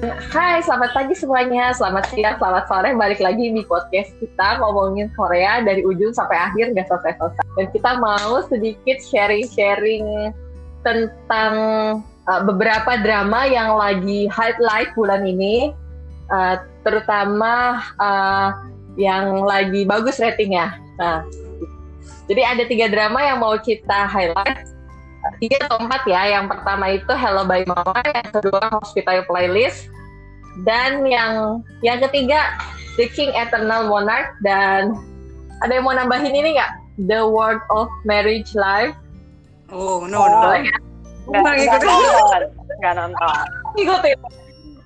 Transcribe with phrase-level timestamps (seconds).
[0.00, 2.96] Hai, selamat pagi semuanya, selamat siang, selamat sore.
[2.96, 7.44] Balik lagi di podcast kita ngomongin Korea dari ujung sampai akhir nggak selesai-selesai.
[7.60, 10.32] Dan kita mau sedikit sharing-sharing
[10.88, 11.54] tentang
[12.00, 15.76] uh, beberapa drama yang lagi highlight bulan ini,
[16.32, 18.56] uh, terutama uh,
[18.96, 20.80] yang lagi bagus ratingnya.
[20.96, 21.28] Nah,
[22.24, 24.64] jadi ada tiga drama yang mau kita highlight
[25.38, 26.40] tiga atau empat ya.
[26.40, 29.86] Yang pertama itu Hello Bye Mama, yang kedua Hospital Playlist,
[30.66, 32.56] dan yang yang ketiga
[32.98, 34.98] The King Eternal Monarch dan
[35.60, 36.72] ada yang mau nambahin ini nggak?
[37.06, 38.96] The World of Marriage Life.
[39.70, 40.38] Oh no no.
[40.50, 40.76] Boleh ya?
[41.30, 42.42] Nggak, nggak nonton.
[42.82, 43.44] Nggak nonton.
[43.78, 44.18] Ikutin.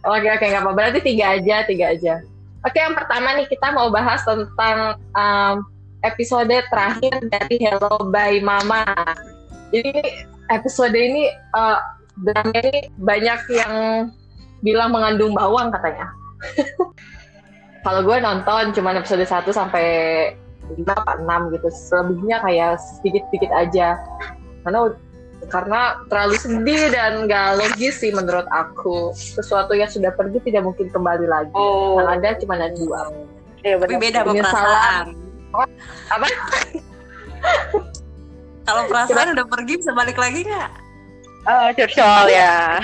[0.04, 0.72] Oke oke nggak apa.
[0.76, 2.14] Berarti tiga aja, tiga aja.
[2.64, 5.64] Oke yang pertama nih kita mau bahas tentang um,
[6.04, 8.84] episode terakhir dari Hello Bye Mama.
[9.74, 9.92] Jadi
[10.54, 11.26] episode ini
[11.58, 11.82] uh,
[12.22, 13.74] drama ini banyak yang
[14.62, 16.06] bilang mengandung bawang katanya.
[17.84, 19.86] Kalau gue nonton cuma episode 1 sampai
[20.78, 21.68] 5 apa 6 gitu.
[21.74, 23.98] Selebihnya kayak sedikit-sedikit aja.
[24.62, 24.94] Karena
[25.52, 29.12] karena terlalu sedih dan gak logis sih menurut aku.
[29.12, 31.52] Sesuatu yang sudah pergi tidak mungkin kembali lagi.
[31.52, 32.00] Oh.
[32.00, 33.00] Yang ada cuma ada dua.
[33.60, 34.64] Iya Tapi beda sama Penyesalan.
[34.64, 35.06] perasaan.
[36.08, 36.26] Apa?
[38.64, 40.70] Kalau perasaan udah pergi bisa balik lagi nggak?
[41.44, 42.80] Oh, curcol ya.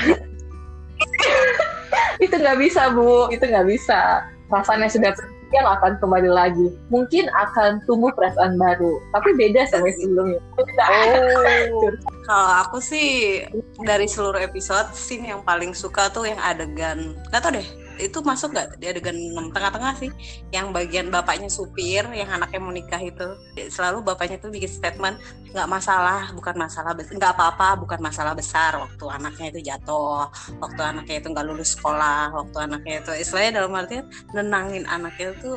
[2.24, 3.32] itu nggak bisa bu.
[3.32, 4.28] Itu nggak bisa.
[4.52, 6.68] Perasaan yang sudah pergi yang akan kembali lagi.
[6.92, 9.00] Mungkin akan tumbuh perasaan baru.
[9.16, 10.40] Tapi beda sama yang sebelumnya.
[10.60, 11.90] Oh.
[12.28, 13.42] Kalau aku sih
[13.82, 17.16] dari seluruh episode scene yang paling suka tuh yang adegan.
[17.32, 18.80] Nggak tau deh itu masuk nggak?
[18.80, 19.16] Di adegan
[19.52, 20.10] tengah-tengah sih
[20.50, 23.28] yang bagian bapaknya supir yang anaknya mau nikah itu.
[23.68, 25.20] Selalu bapaknya tuh bikin statement
[25.52, 28.80] nggak masalah bukan masalah nggak apa-apa bukan masalah besar.
[28.80, 33.76] Waktu anaknya itu jatuh waktu anaknya itu nggak lulus sekolah waktu anaknya itu istilahnya dalam
[33.76, 35.50] artian nenangin anaknya itu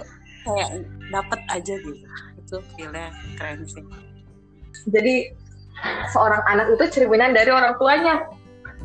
[0.44, 0.70] kayak
[1.10, 2.06] dapet aja gitu.
[2.44, 3.10] Itu feelnya
[3.40, 3.84] keren sih.
[4.92, 5.32] Jadi
[6.12, 8.28] seorang anak itu cerminan dari orang tuanya.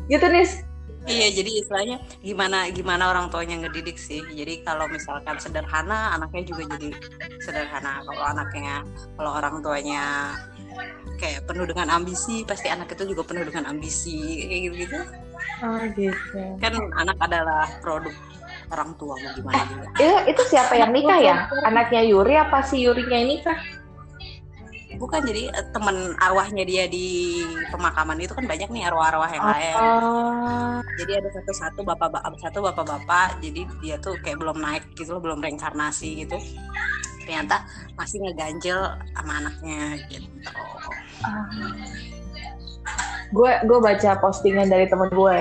[0.09, 0.68] Gitu nih
[1.09, 4.21] Iya, jadi istilahnya gimana gimana orang tuanya ngedidik sih.
[4.21, 6.89] Jadi kalau misalkan sederhana, anaknya juga jadi
[7.41, 8.05] sederhana.
[8.05, 8.85] Kalau anaknya,
[9.17, 10.37] kalau orang tuanya
[11.17, 14.99] kayak penuh dengan ambisi, pasti anak itu juga penuh dengan ambisi kayak gitu-gitu.
[15.59, 18.15] oh gitu Kan anak adalah produk
[18.69, 19.87] orang tua mau gimana juga.
[19.97, 23.57] itu itu siapa yang nikah ya anaknya Yuri apa si Yurinya ini kah
[24.97, 29.75] Bukan jadi eh, teman arwahnya dia di pemakaman itu kan banyak nih arwah-arwah yang lain.
[29.77, 30.75] oh.
[30.97, 34.83] Jadi ada satu satu bapak bapak satu bapak bapak jadi dia tuh kayak belum naik
[34.97, 36.37] gitu loh belum reinkarnasi gitu.
[37.21, 37.61] Ternyata
[37.93, 38.79] masih ngeganjel
[39.13, 40.51] sama anaknya gitu.
[43.29, 45.39] Gue gue baca postingan dari temen gue.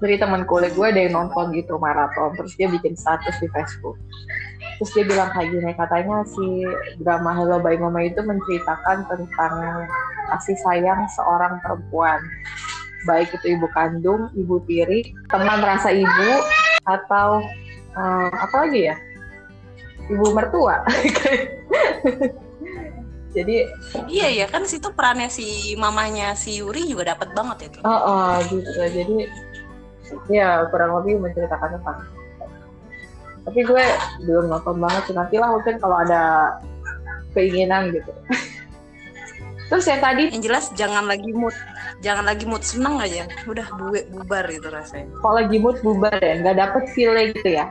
[0.00, 3.94] Dari teman kuliah gue ada yang nonton gitu maraton terus dia bikin status di Facebook
[4.82, 6.66] terus dia bilang kayak gini katanya si
[6.98, 9.86] drama Hello Bye Mama itu menceritakan tentang
[10.34, 12.18] kasih sayang seorang perempuan
[13.06, 16.30] baik itu ibu kandung, ibu tiri, teman rasa ibu
[16.82, 17.46] atau
[17.94, 18.98] eh, apa lagi ya
[20.10, 20.82] ibu mertua
[23.38, 23.70] jadi
[24.10, 28.34] iya ya kan situ perannya si mamanya si Yuri juga dapat banget itu Oh, oh,
[28.50, 28.82] gitu.
[28.82, 29.30] Jadi
[30.26, 32.21] ya kurang lebih menceritakan tentang.
[33.42, 33.84] Tapi gue
[34.26, 35.14] belum nonton banget sih.
[35.14, 36.54] Nanti lah mungkin kalau ada
[37.34, 38.12] keinginan gitu.
[39.72, 41.56] Terus yang tadi yang jelas jangan lagi mood
[42.04, 46.44] jangan lagi mood seneng aja udah buwe bubar itu rasanya kalau lagi mood bubar ya,
[46.44, 47.64] nggak dapet feeling gitu ya.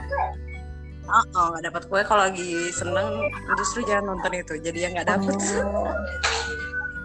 [1.06, 3.06] oh, oh nggak dapat gue kalau lagi seneng
[3.60, 5.94] justru jangan nonton itu jadi yang nggak dapet Oh.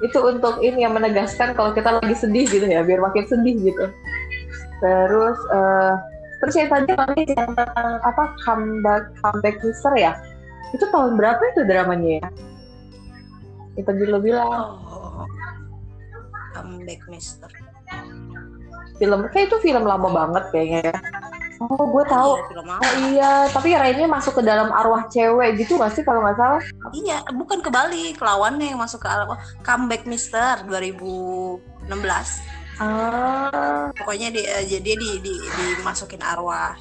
[0.05, 3.89] Itu untuk ini yang menegaskan kalau kita lagi sedih gitu ya, biar makin sedih gitu.
[4.85, 5.95] Terus eh
[6.43, 10.13] terus yang tadi kami yang tentang apa comeback comeback mister ya?
[10.75, 12.29] Itu tahun berapa itu dramanya ya?
[13.77, 14.49] Itu tadi lo bilang.
[14.49, 15.27] oh
[16.57, 17.53] comeback mister
[18.97, 20.97] film kayak itu film lama banget kayaknya ya.
[21.57, 22.37] Oh, gue tahu.
[22.37, 22.67] Iya, film.
[22.69, 26.61] Oh, iya, tapi Rainnya masuk ke dalam arwah cewek gitu gak sih kalau nggak salah?
[26.93, 31.89] Iya, bukan kebalik, lawannya yang masuk ke oh, comeback Mister 2016.
[32.79, 35.35] Ah, Pokoknya dia jadi di, di,
[35.75, 36.77] dimasukin arwah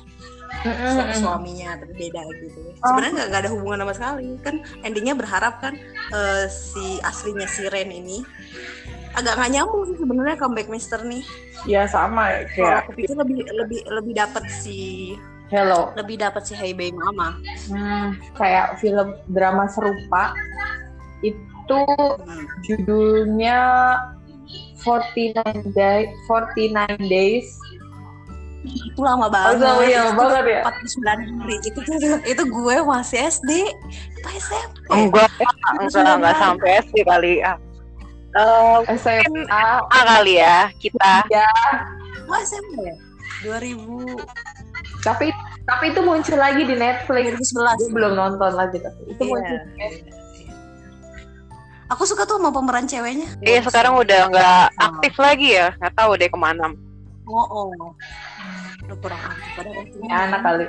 [0.66, 2.60] su- suaminya tapi beda gitu.
[2.82, 4.28] Sebenarnya nggak ada hubungan sama sekali.
[4.42, 5.74] Kan endingnya berharap kan
[6.12, 8.22] eh, si aslinya si Ren ini
[9.16, 11.24] agak nggak nyambung sih sebenarnya comeback Mister nih.
[11.66, 14.78] ya sama ya, Kalau kayak aku pikir lebih lebih lebih dapat si
[15.48, 15.94] Hello.
[15.96, 17.40] lebih dapat si Hey Baby Mama.
[17.70, 20.36] Hmm, kayak film drama serupa
[21.24, 21.80] itu
[22.22, 22.46] Hmm.
[22.62, 23.58] judulnya
[24.86, 27.50] 49 Day 49 Days.
[28.66, 29.62] Itu lama banget.
[29.62, 30.62] Oh, iya Itu banget ya.
[30.66, 31.80] 49 hari itu
[32.26, 33.52] itu gue masih SD
[34.22, 35.30] apa SMP Enggak,
[35.78, 37.34] enggak, enggak sampai SD kali.
[37.46, 37.58] Ah.
[38.36, 39.80] Eh, SMA A.
[40.18, 41.24] Kali ya kita.
[41.32, 41.48] ya
[42.26, 42.96] oh SMP ya?
[43.46, 44.18] 2000
[45.06, 45.30] tapi
[45.64, 47.54] tapi itu muncul lagi di Netflix.
[47.54, 49.30] 2011 Gue belum nonton lagi tapi itu Iya.
[49.30, 49.58] muncul
[51.90, 53.28] aku suka tuh sama pemeran ceweknya.
[53.42, 55.74] Iya sekarang udah nggak aktif lagi ya.
[55.78, 56.74] Nggak tahu deh ke mana.
[57.26, 57.70] oh oh.
[58.86, 59.66] Udah kurang aktif.
[60.06, 60.68] Ya, anak kali.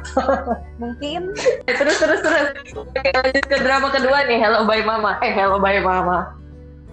[0.80, 1.22] Mungkin.
[1.68, 2.68] Terus terus terus.
[2.72, 4.40] Oke, lanjut ke drama kedua nih.
[4.40, 5.20] Hello Bye Mama.
[5.20, 6.32] Eh Hello Bye Mama.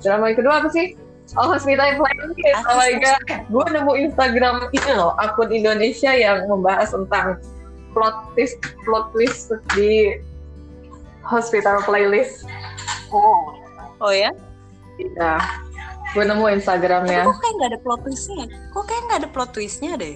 [0.04, 1.00] Drama yang kedua apa sih?
[1.36, 3.24] Oh Hospital Playlist oh my god.
[3.52, 7.44] Gue nemu Instagram ini loh akun Indonesia yang membahas tentang
[7.92, 8.56] plot twist
[8.88, 10.16] plot twist di
[11.28, 12.48] Hospital Playlist
[13.12, 13.56] Oh.
[14.04, 14.32] oh ya
[14.98, 15.38] Iya
[16.16, 19.50] gue nemu tapi Instagramnya kok kayak nggak ada plot twistnya kok kayak nggak ada plot
[19.54, 20.16] twistnya deh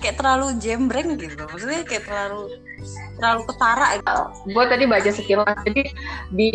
[0.00, 2.54] kayak terlalu jembreng gitu maksudnya kayak terlalu
[3.18, 4.22] terlalu ketara gitu.
[4.52, 5.82] gue tadi baca sekilas jadi
[6.32, 6.50] di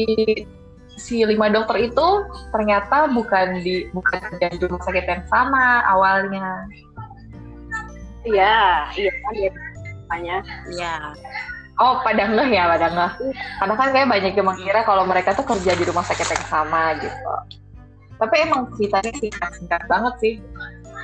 [1.00, 2.08] si lima dokter itu
[2.52, 6.68] ternyata bukan di bukan di rumah sakit yang sama awalnya
[8.28, 9.52] Iya, iya kan ya
[10.12, 10.38] tanya.
[10.68, 10.96] Iya.
[11.80, 13.12] Oh pada ngeh ya pada ngeh.
[13.60, 16.94] Karena kan kayak banyak yang mengira kalau mereka tuh kerja di rumah sakit yang sama
[17.00, 17.34] gitu.
[18.20, 20.34] Tapi emang ceritanya singkat singkat banget sih.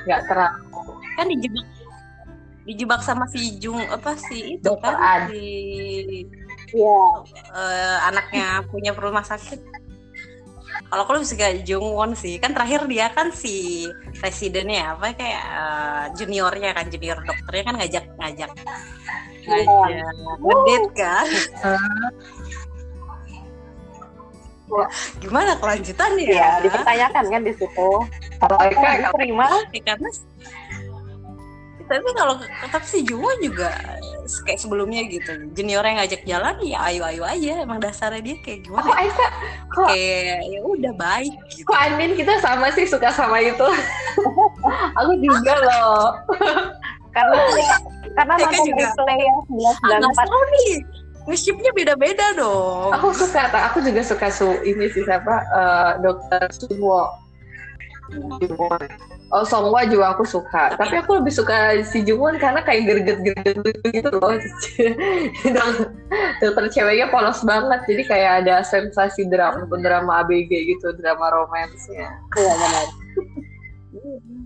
[0.04, 0.80] Nggak terlalu.
[1.16, 1.66] Kan dijebak
[2.66, 5.00] dijebak sama si Jung apa sih itu Dokter kan?
[5.00, 5.20] An.
[5.32, 5.42] si
[6.76, 6.98] Iya.
[7.54, 9.62] eh, anaknya punya rumah sakit.
[10.92, 12.36] Kalau aku lebih suka Jung Won sih.
[12.36, 13.86] Kan terakhir dia kan si
[14.20, 18.50] residennya apa kayak eh, juniornya kan junior dokternya kan ngajak ngajak
[19.46, 21.26] ngajak ngedate kan?
[24.66, 24.88] Wah.
[25.22, 27.90] gimana kelanjutannya Iya, dipertanyakan kan di situ.
[28.42, 30.10] kalau Eka terima, Ya, karena
[31.86, 33.70] tapi kalau tetap si Juwo juga
[34.42, 35.30] kayak sebelumnya gitu.
[35.54, 37.62] Junior yang ngajak jalan ya ayo ayo aja.
[37.62, 39.26] Emang dasarnya dia kayak kok gimana Eka
[39.70, 41.62] kok kayak ya udah baik gitu.
[41.70, 43.62] kok Andin kita sama sih suka sama itu?
[44.98, 46.10] Aku juga loh.
[47.14, 47.38] Karena
[48.16, 48.84] karena Eka nonton juga.
[48.88, 50.72] replay yang ah nggak 1994 tahu nih
[51.26, 57.10] nge-shipnya beda-beda dong aku suka aku juga suka su ini sih siapa eh, dokter Suwo
[59.34, 63.82] Oh Songwa juga aku suka, tapi, Tapi- aku lebih suka si Jungwon karena kayak gerget-gerget
[63.90, 64.30] gitu loh.
[66.38, 72.06] Dokter ceweknya polos banget, jadi kayak ada sensasi drama, drama ABG gitu, drama romansnya.
[72.38, 72.86] Iya, benar.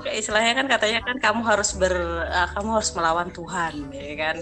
[0.00, 1.94] kayak istilahnya kan katanya kan kamu harus ber
[2.30, 4.36] ah, kamu harus melawan Tuhan ya kan?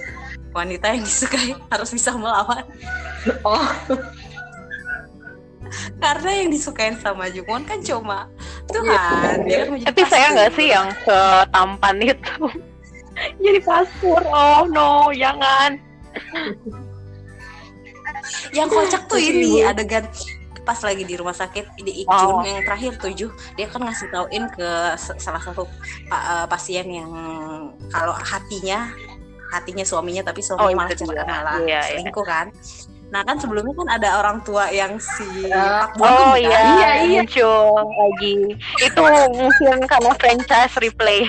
[0.53, 2.65] Wanita yang disukai harus bisa melawan.
[3.45, 3.69] Oh,
[6.01, 8.29] karena yang disukain sama Jungwon kan cuma
[8.69, 12.45] Tuhan mau jadi Tapi saya nggak sih yang setampan itu.
[13.43, 14.23] Jadi pasur.
[14.31, 15.75] Oh no, jangan.
[18.55, 20.07] yang kocak tuh ini adegan
[20.69, 22.45] pas lagi di rumah sakit di Ikjun Oh.
[22.45, 23.27] yang terakhir tujuh
[23.57, 24.69] dia kan ngasih tauin ke
[25.17, 25.65] salah satu
[26.05, 27.09] eh, pasien yang
[27.89, 28.93] kalau hatinya
[29.49, 31.25] hatinya suaminya tapi suaminya Oh, malah dia.
[31.25, 31.81] malah Iya, iya.
[31.97, 32.53] selingkuh kan
[33.09, 35.89] nah kan sebelumnya kan ada orang tua yang si Ya.
[35.89, 36.45] Pak Bogum Oh kan?
[36.45, 37.21] iya, Iya, iya.
[37.25, 37.57] muncul
[37.89, 38.37] lagi.
[38.85, 39.01] Itu
[39.33, 41.25] mungkin karena franchise replay.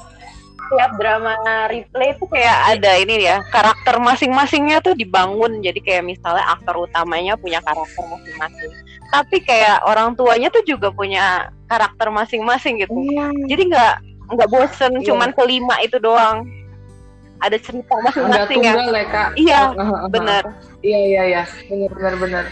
[0.70, 1.34] Tiap drama
[1.66, 7.34] replay itu kayak ada ini ya karakter masing-masingnya tuh dibangun jadi kayak misalnya aktor utamanya
[7.34, 8.70] punya karakter masing-masing
[9.10, 12.94] tapi kayak orang tuanya tuh juga punya karakter masing-masing gitu
[13.50, 13.94] jadi nggak
[14.30, 15.10] nggak bosen Iya.
[15.10, 16.46] cuman kelima itu doang
[17.40, 18.76] ada cerita masing-masing ya.
[18.76, 19.28] tunggal ya kak.
[19.32, 20.08] Iya, Ah, ah, ah.
[20.12, 20.42] benar.
[20.84, 22.44] Iya iya iya, benar benar benar.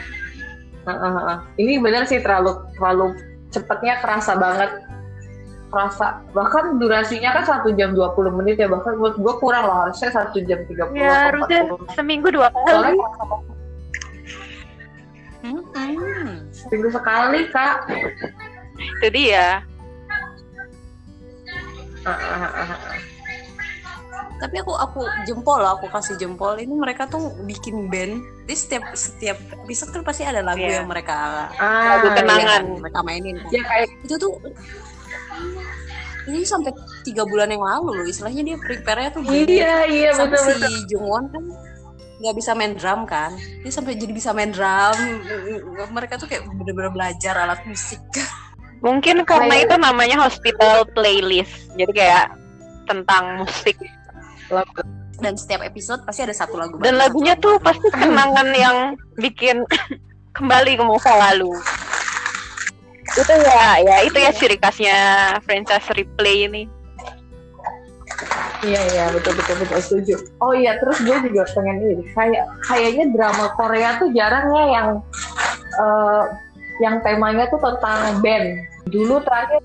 [0.88, 1.38] Ah, ah, ah.
[1.60, 3.12] Ini benar sih terlalu terlalu
[3.48, 4.70] cepatnya kerasa banget.
[5.68, 10.08] Kerasa bahkan durasinya kan satu jam 20 menit ya bahkan menurut gue kurang loh harusnya
[10.08, 11.92] satu jam 30 Ya, harusnya 40.
[11.92, 12.96] seminggu dua kali.
[12.96, 12.96] banget.
[15.38, 16.28] Hmm.
[16.50, 17.76] seminggu sekali kak.
[18.76, 19.62] Itu dia.
[22.02, 22.78] Ah, ah, ah.
[24.38, 26.54] Tapi aku aku jempol loh, aku kasih jempol.
[26.54, 28.22] Ini mereka tuh bikin band.
[28.44, 30.80] Jadi setiap setiap episode kan pasti ada lagu Iya.
[30.80, 32.16] yang mereka Ah, Lagu iya.
[32.16, 32.62] kenangan.
[32.78, 33.36] mereka mainin.
[33.36, 33.50] Kan.
[33.50, 34.32] Ya kayak Itu tuh
[36.28, 36.70] ini sampai
[37.02, 38.06] tiga bulan yang lalu loh.
[38.06, 39.58] Istilahnya dia prepare-nya tuh gini.
[39.58, 40.74] iya iya sampai betul si betul.
[40.88, 41.44] Jungwon kan
[42.18, 43.30] nggak bisa main drum kan
[43.62, 45.22] dia sampai jadi bisa main drum
[45.88, 48.02] mereka tuh kayak bener-bener belajar alat musik
[48.78, 51.50] Mungkin karena Kayak- itu namanya hospital playlist.
[51.74, 52.30] Jadi kayak
[52.86, 53.74] tentang musik
[54.48, 54.80] Lagu.
[55.18, 58.76] dan setiap episode pasti ada satu lagu dan lagunya tuh lagu pasti kenangan yang
[59.18, 59.66] bikin
[60.38, 61.50] kembali ke masa lalu.
[63.18, 64.98] Itu ya, ya itu ya ciri khasnya
[65.42, 66.62] franchise replay ini.
[68.62, 70.14] Iya iya betul betul betul setuju.
[70.42, 74.88] Oh iya terus gue juga pengen ini kayak kayaknya drama Korea tuh jarang ya yang
[75.78, 76.24] eh,
[76.78, 78.46] yang temanya tuh tentang band.
[78.88, 79.60] Dulu terakhir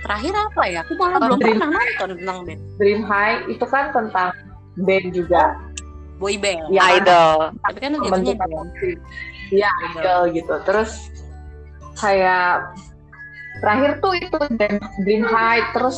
[0.00, 1.56] terakhir apa ya aku malah belum Dream.
[1.56, 4.30] pernah nonton tentang band Dream High itu kan tentang
[4.78, 5.42] band juga.
[6.16, 7.52] boy band Ya, Idol.
[7.60, 8.68] tapi kan jadinya band.
[9.46, 10.54] Iya idol gitu.
[10.62, 10.90] Terus
[11.94, 12.72] kayak
[13.56, 15.72] terakhir tuh itu Dream, Dream High.
[15.72, 15.96] Terus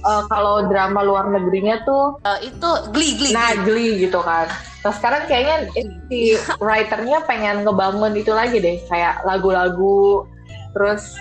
[0.00, 3.94] eh, kalau drama luar negerinya tuh Eh, itu Glee Glee Nah, Glee.
[3.94, 4.46] Glee gitu kan.
[4.78, 5.56] Nah, sekarang kayaknya
[6.06, 10.22] si writernya pengen ngebangun itu lagi deh, kayak lagu-lagu,
[10.70, 11.18] terus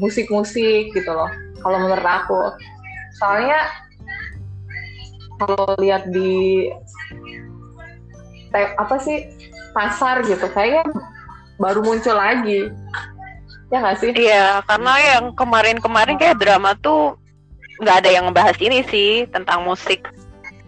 [0.00, 1.28] musik-musik gitu loh.
[1.60, 2.40] Kalau menurut aku,
[3.18, 3.60] soalnya
[5.40, 6.70] kalau lihat di
[8.54, 9.26] apa sih
[9.72, 10.84] pasar gitu, kayaknya
[11.56, 12.68] baru muncul lagi.
[13.72, 14.12] Ya nggak sih?
[14.12, 17.16] Iya, karena yang kemarin-kemarin kayak drama tuh
[17.80, 20.04] nggak ada yang ngebahas ini sih tentang musik.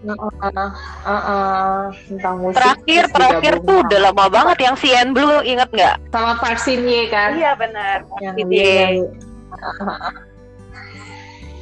[0.05, 0.71] Heeh,
[1.09, 1.81] heeh,
[2.13, 2.61] tentang musik.
[2.61, 5.97] Terakhir terakhir tuh udah lama banget yang CN Blue inget nggak?
[6.13, 7.33] sama Park Shin Ye kan?
[7.33, 8.05] Iya benar.
[8.21, 9.09] yang.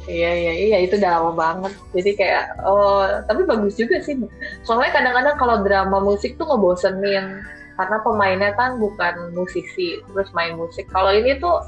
[0.03, 1.73] Iya iya iya itu udah lama banget.
[1.95, 4.19] Jadi kayak oh tapi bagus juga sih.
[4.67, 7.39] Soalnya kadang-kadang kalau drama musik tuh ngebosenin
[7.79, 10.91] karena pemainnya kan bukan musisi terus main musik.
[10.91, 11.63] Kalau ini tuh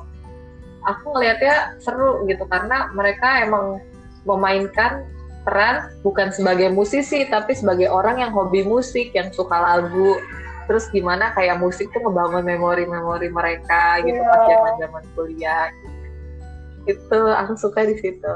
[0.83, 3.79] aku ngelihatnya seru gitu karena mereka emang
[4.27, 5.07] memainkan
[5.45, 10.17] peran bukan sebagai musisi tapi sebagai orang yang hobi musik yang suka lagu
[10.65, 14.57] terus gimana kayak musik tuh ngebangun memori-memori mereka gitu pas Iya.
[14.57, 15.69] zaman-zaman kuliah
[16.89, 18.33] itu aku suka di situ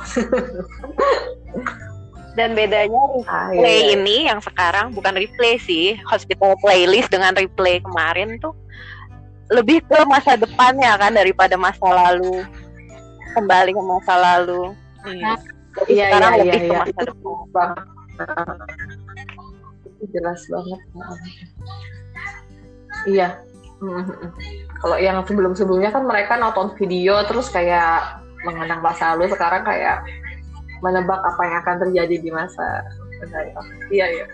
[2.38, 3.98] Dan bedanya ah, replay iya.
[3.98, 8.54] ini yang sekarang bukan replay sih, hospital playlist dengan replay kemarin tuh
[9.50, 12.46] lebih ke masa depannya kan daripada masa lalu.
[13.34, 14.72] Kembali ke masa lalu.
[15.70, 17.46] Jadi Iya, sekarang iya, lebih iya, ke masa Itu depan.
[17.54, 17.86] banget
[20.00, 20.80] itu jelas banget.
[23.08, 23.28] Iya.
[24.80, 30.00] Kalau yang sebelum-sebelumnya kan mereka nonton video terus kayak mengenang masa lalu sekarang kayak
[30.80, 32.80] menebak apa yang akan terjadi di masa
[33.92, 34.24] iya iya.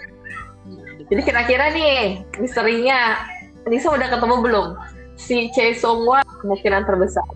[1.10, 3.18] Jadi kira-kira nih misterinya
[3.66, 4.66] Nisa udah ketemu belum?
[5.18, 7.26] Si Choi Sung Hwa kemungkinan terbesar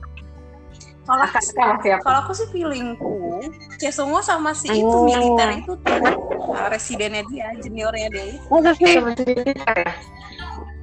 [1.11, 3.43] kalau siapa kalau aku sih feelingku
[3.77, 5.03] Cesongo sama si itu Oh.
[5.03, 5.97] militer itu tuh
[6.53, 9.93] uh, residennya dia juniornya dia itu Nisa ya?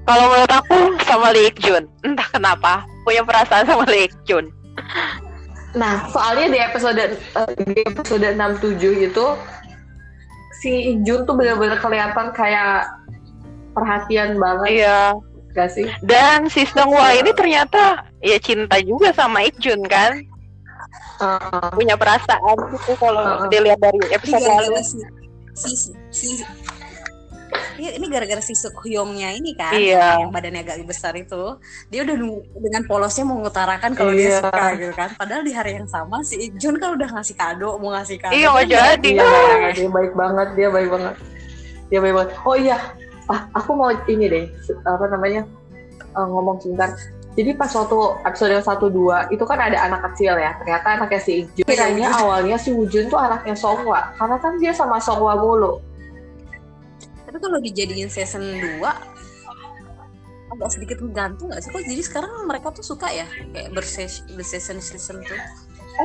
[0.04, 1.84] Kalau menurut aku sama Lee Jun.
[2.00, 4.48] Entah kenapa punya perasaan sama Lee Jun.
[5.76, 9.26] Nah, soalnya di episode eh, di episode 67 itu
[10.58, 10.72] si
[11.04, 12.88] Jun tuh bener-bener kelihatan kayak
[13.76, 15.00] perhatian banget Iya.
[15.58, 15.90] Gak sih?
[16.00, 20.22] Dan si Sung Hwa ini ternyata ya cinta juga sama Ik Jun kan.
[21.18, 23.50] Eh, Punya perasaan gitu kalau Heeh.
[23.50, 24.78] dilihat dari episode lalu.
[24.86, 25.02] si
[25.58, 25.70] si
[26.14, 26.28] si
[27.78, 30.26] Iya, ini gara-gara si Sukhyongnya ini kan, Iya.
[30.26, 32.16] yang badannya agak besar itu, dia udah
[32.58, 34.40] dengan polosnya mau mengutarakan kalau dia Iya.
[34.42, 35.10] suka gitu kan.
[35.14, 38.34] Padahal di hari yang sama si Ikjun kan udah ngasih kado, mau ngasih kado.
[38.34, 39.12] Iya, Dia nggak jadi.
[39.14, 41.16] Iya, dia baik banget, dia baik banget.
[41.88, 42.30] Dia baik banget.
[42.44, 42.78] Oh iya,
[43.32, 44.46] ah, aku mau ini deh,
[44.88, 45.44] apa namanya,
[46.02, 46.96] eh, ngomong sebentar.
[47.38, 50.58] Jadi pas waktu episode 1 2 itu kan ada anak kecil ya.
[50.58, 51.70] Ternyata anaknya si Ikjun.
[51.70, 55.78] Kiranya awalnya si Wujun tuh anaknya Songhwa, karena kan dia sama Songhwa mulu.
[57.30, 58.82] Tapi kalau dijadiin season 2
[60.58, 61.70] agak sedikit menggantung gak sih?
[61.70, 65.38] Kok jadi sekarang mereka tuh suka ya kayak berses berseason season tuh.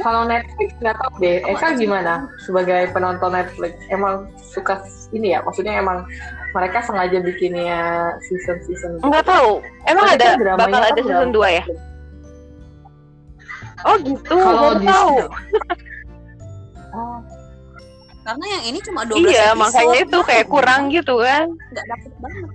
[0.00, 1.44] kalau Netflix nggak tahu deh.
[1.44, 3.76] Eka gimana sebagai penonton Netflix?
[3.92, 4.80] Emang suka
[5.12, 5.44] ini ya?
[5.44, 6.08] Maksudnya emang
[6.52, 7.80] mereka sengaja bikinnya
[8.28, 9.00] season-season?
[9.00, 9.60] Nggak tahu.
[9.88, 11.48] Emang Tapi ada kan dramanya bakal kan ada season drama.
[11.50, 11.64] 2 ya?
[13.82, 15.14] Oh gitu, Kalau tahu.
[16.92, 17.24] Oh,
[18.20, 19.60] Karena yang ini cuma 12 Iya, episode.
[19.64, 21.48] makanya itu kayak kurang gitu kan.
[21.72, 22.46] Nggak dapet banget.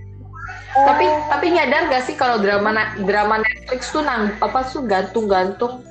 [0.77, 2.69] Tapi tapi nyadar gak sih kalau drama
[3.01, 5.81] drama Netflix tuh nang apa tuh gantung-gantung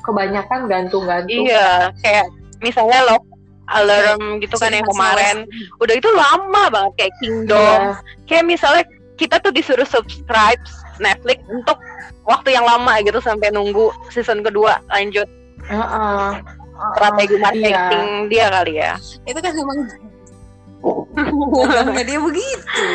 [0.00, 1.44] kebanyakan gantung-gantung.
[1.44, 2.32] Iya, kayak
[2.64, 3.20] misalnya lo
[3.70, 5.46] alarm gitu kan yang kemarin.
[5.78, 7.80] Udah itu lama banget kayak Kingdom.
[7.94, 7.98] Iya.
[8.26, 8.84] Kayak misalnya
[9.14, 10.60] kita tuh disuruh subscribe
[10.96, 11.76] Netflix untuk
[12.24, 15.26] waktu yang lama gitu sampai nunggu season kedua lanjut
[15.66, 16.28] Heeh.
[16.96, 17.42] strategi Iya.
[17.44, 18.92] marketing dia kali ya.
[19.28, 19.78] Itu kan emang
[21.52, 22.88] programnya dia begitu.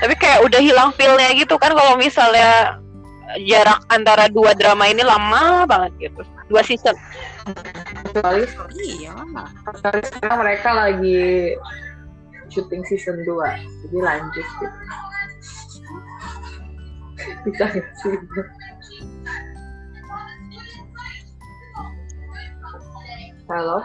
[0.00, 2.80] Tapi kayak udah hilang feel-nya gitu kan kalau misalnya
[3.46, 6.22] jarak antara dua drama ini lama banget gitu.
[6.50, 6.96] Dua season.
[8.10, 8.42] Kecuali
[8.80, 9.14] Iya.
[9.70, 11.54] kecuali sekarang mereka lagi
[12.50, 14.76] syuting season 2 jadi lanjut gitu.
[17.46, 17.82] Bisa sih?
[23.50, 23.82] Halo?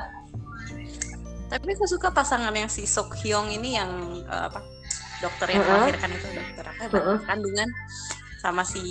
[1.46, 3.92] Tapi aku suka pasangan yang si Sok Hyung ini yang
[4.26, 4.62] eh, apa?
[5.24, 6.82] Dokter yang melahirkan itu dokter apa?
[6.92, 7.18] Mm-mm.
[7.24, 7.70] Kandungan
[8.46, 8.82] sama si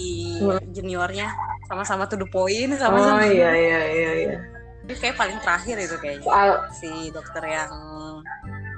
[0.42, 0.58] Mm.
[0.68, 1.30] juniornya
[1.64, 3.22] sama-sama to the point Oh sama-sama.
[3.22, 4.36] iya iya iya iya.
[4.82, 7.70] Ini kayak paling terakhir itu kayaknya Soal si dokter yang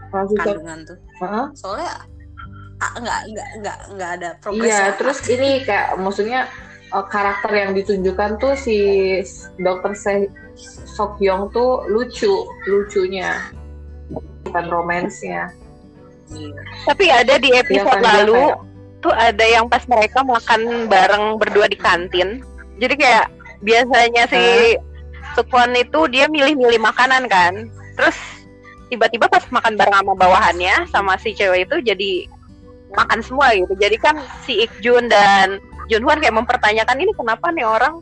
[0.07, 0.99] ke- kandungan tuh.
[1.19, 1.45] Heeh.
[1.53, 1.91] Soalnya
[2.77, 4.69] ah, nggak nggak nggak nggak ada progres.
[4.69, 4.93] Iya, ya.
[4.95, 6.41] terus ini kayak maksudnya
[6.93, 8.77] uh, karakter yang ditunjukkan tuh si
[9.59, 10.29] dokter Se
[10.87, 12.33] Sok Hyung tuh lucu,
[12.65, 13.41] lucunya
[14.45, 15.51] bukan romansnya.
[16.29, 16.61] Iya.
[16.85, 18.61] Tapi ada di Iya episode kan, dia lalu kayak-
[19.01, 22.41] tuh ada yang pas mereka makan bareng berdua di kantin.
[22.77, 23.27] Jadi kayak
[23.61, 24.77] biasanya si
[25.35, 27.69] Sukwon itu dia milih-milih makanan kan.
[27.97, 28.17] Terus
[28.89, 32.13] tiba-tiba pas makan bareng sama bawahannya sama si cewek itu jadi
[32.97, 33.73] makan semua gitu.
[33.77, 34.17] Jadi kan
[34.47, 38.01] si Ikjun dan Junhwan kayak mempertanyakan ini kenapa nih orang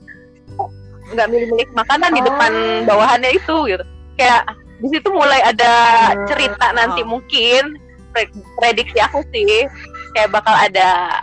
[1.12, 2.27] nggak milih-milih makanan di Oh.
[2.33, 2.53] depan
[2.88, 3.85] bawahannya itu gitu.
[4.16, 4.42] Kayak
[4.81, 5.73] di situ mulai ada
[6.12, 6.27] Hmm.
[6.29, 7.79] cerita nanti mungkin
[8.14, 9.66] pre- prediksi aku sih
[10.14, 11.18] kayak bakal ada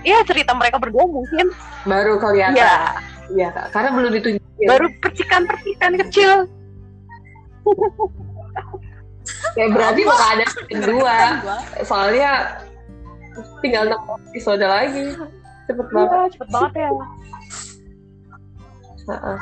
[0.00, 1.52] ya cerita mereka berdua mungkin
[1.84, 2.56] baru kelihatan.
[2.56, 2.96] ya
[3.30, 3.66] Iya, Kak.
[3.70, 4.66] karena belum ditunjukin.
[4.66, 6.32] baru percikan-percikan kecil
[9.54, 10.98] Kayak berarti bakal ada season 2.
[10.98, 11.18] Gua
[11.84, 12.30] Soalnya
[13.62, 13.94] tinggal 6
[14.26, 15.04] episode lagi.
[15.64, 16.10] Cepet banget.
[16.10, 16.90] Iya, cepet banget ya
[19.06, 19.38] Heeh.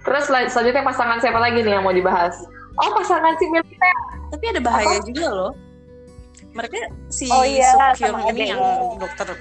[0.00, 2.36] Terus sel- selanjutnya pasangan siapa lagi nih yang mau dibahas?
[2.76, 3.96] Oh, pasangan si militer.
[4.30, 5.52] tapi ada bahaya juga loh
[6.56, 6.76] mereka
[7.12, 8.62] si Oh iya, Suk Hyung sama ini yang
[8.98, 9.38] dokter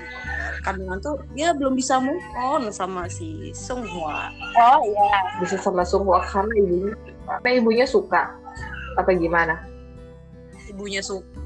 [0.60, 5.40] kandungan tuh dia belum bisa move on sama si Sung Hwa oh iya.
[5.40, 6.94] Bisa sama Sunghwa karena ibunya
[7.26, 8.36] karena ibunya suka.
[8.98, 9.70] Apa gimana?
[10.70, 11.39] ibunya suka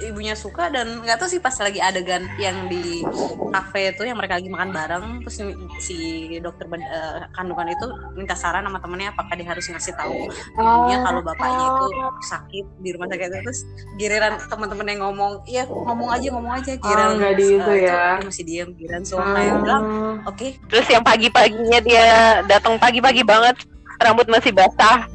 [0.00, 3.06] ibunya suka dan nggak tahu sih pas lagi adegan yang di
[3.48, 5.38] kafe itu yang mereka lagi makan bareng terus
[5.78, 5.96] si,
[6.38, 10.98] dokter ben- eh, kandungan itu minta saran sama temennya apakah dia harus ngasih tahu ibunya
[10.98, 11.02] Oh.
[11.02, 11.86] kalau bapaknya itu
[12.24, 13.60] sakit di rumah sakit itu terus
[13.96, 17.78] giliran teman-teman yang ngomong iya ngomong aja ngomong aja giliran Oh, nggak di itu eh,
[17.80, 18.02] ya.
[18.18, 20.16] dia masih diam giliran Sung kayak bilang Hmm.
[20.26, 22.06] oke terus yang pagi-paginya dia
[22.44, 23.54] datang pagi-pagi banget
[23.98, 25.06] rambut masih basah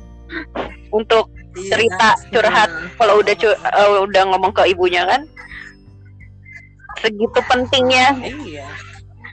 [0.90, 2.30] untuk iya, cerita kan?
[2.30, 2.70] curhat.
[2.70, 2.88] Hmm.
[2.96, 5.22] kalau udah cu- eh, udah ngomong ke ibunya kan
[6.98, 8.16] segitu pentingnya.
[8.20, 8.68] Iya.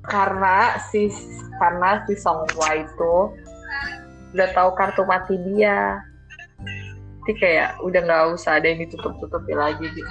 [0.03, 1.09] Karena si
[1.57, 3.15] karena si Songhwa itu
[4.33, 6.03] udah tahu kartu mati dia.
[7.23, 10.11] Jadi kayak udah nggak usah ada yang ditutup-tutupi lagi gitu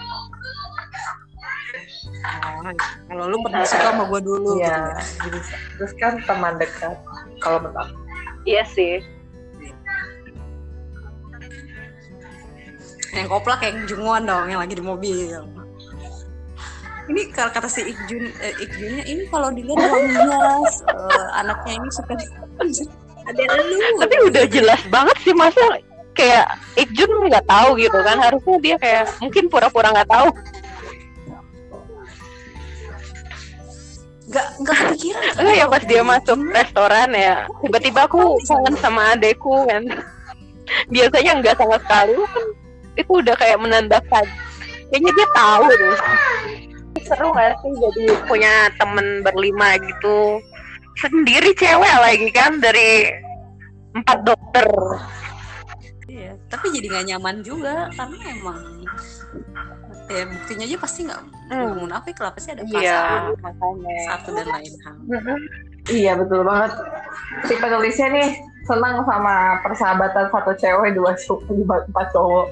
[2.21, 2.71] Oh,
[3.05, 4.79] kalau lu pernah suka sama gue dulu gitu Iya,
[5.19, 5.39] jadi
[5.75, 6.95] terus kan teman dekat
[7.39, 7.93] kalau menurut aku.
[8.43, 9.01] iya sih
[13.11, 15.35] yang koplak yang Jungwon dong yang lagi di mobil
[17.11, 19.79] ini kalau kata si Ikjun eh, Ikjunnya ini kalau dilihat
[20.15, 22.13] bias eh, anaknya ini suka
[23.29, 25.61] ada lu tapi udah jelas banget sih masa
[26.15, 28.17] kayak Ikjun nggak tahu gitu kan?
[28.19, 30.27] Harusnya dia kayak mungkin pura-pura nggak tahu.
[34.31, 35.31] Nggak nggak kepikiran.
[35.39, 39.83] Enggak ya pas dia masuk restoran ya tiba-tiba aku kangen sama adekku kan.
[40.87, 42.15] Biasanya nggak sama sekali.
[42.15, 42.47] kan
[42.95, 44.25] itu udah kayak menandakan.
[44.89, 45.97] Kayaknya dia tahu deh.
[47.07, 50.39] Seru gak sih jadi punya temen berlima gitu?
[50.99, 53.11] Sendiri cewek lagi kan dari
[53.91, 54.67] empat dokter.
[56.11, 58.59] Iya, tapi jadi nggak nyaman juga karena emang
[60.11, 61.71] ya buktinya aja pasti nggak Hmm.
[61.79, 63.95] munafik lah pasti ada iya perasaan makanya.
[64.11, 64.95] satu dan lain hal.
[65.87, 66.71] Iya betul banget.
[67.47, 68.29] Si penulisnya nih
[68.67, 72.45] senang sama persahabatan satu cewek dua cowok lima empat cowok.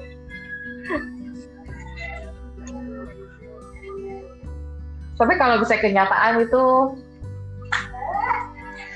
[5.20, 6.64] Tapi kalau bisa kenyataan itu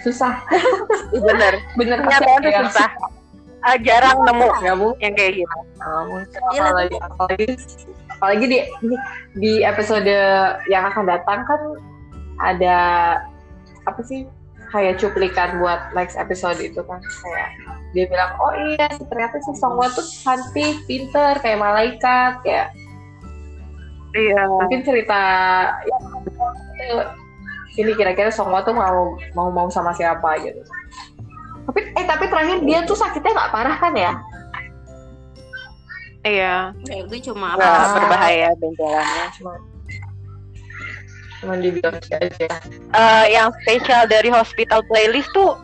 [0.00, 0.40] susah.
[1.12, 1.60] bener.
[1.76, 2.90] Bener kenyataan tuh kayak- susah.
[3.64, 5.00] Ah, jarang nemu Nggak mungkin.
[5.00, 5.56] yang kayak gitu.
[6.52, 7.46] Iya, apalagi, apalagi
[8.12, 8.58] apalagi di
[9.34, 10.16] di episode
[10.68, 11.60] yang akan datang kan
[12.40, 12.76] ada
[13.84, 14.28] apa sih?
[14.68, 17.00] Kayak cuplikan buat next episode itu kan.
[17.00, 17.48] Kayak
[17.96, 22.68] dia bilang oh iya ternyata si Songwon tuh cantik pinter kayak malaikat kayak
[24.14, 24.42] iya.
[24.46, 25.20] Mungkin cerita
[25.84, 25.98] ya,
[27.74, 30.62] ini kira-kira Songwon tuh mau mau mau sama siapa gitu.
[31.64, 34.12] Tapi eh tapi terakhir dia tuh sakitnya nggak parah kan ya?
[36.24, 36.72] Iya.
[36.88, 37.94] Ya, itu cuma nggak apa?
[37.98, 39.24] berbahaya benjolannya.
[39.36, 39.52] Cuma
[41.44, 42.48] cuma di aja.
[42.72, 45.58] Eh, yang spesial dari hospital playlist tuh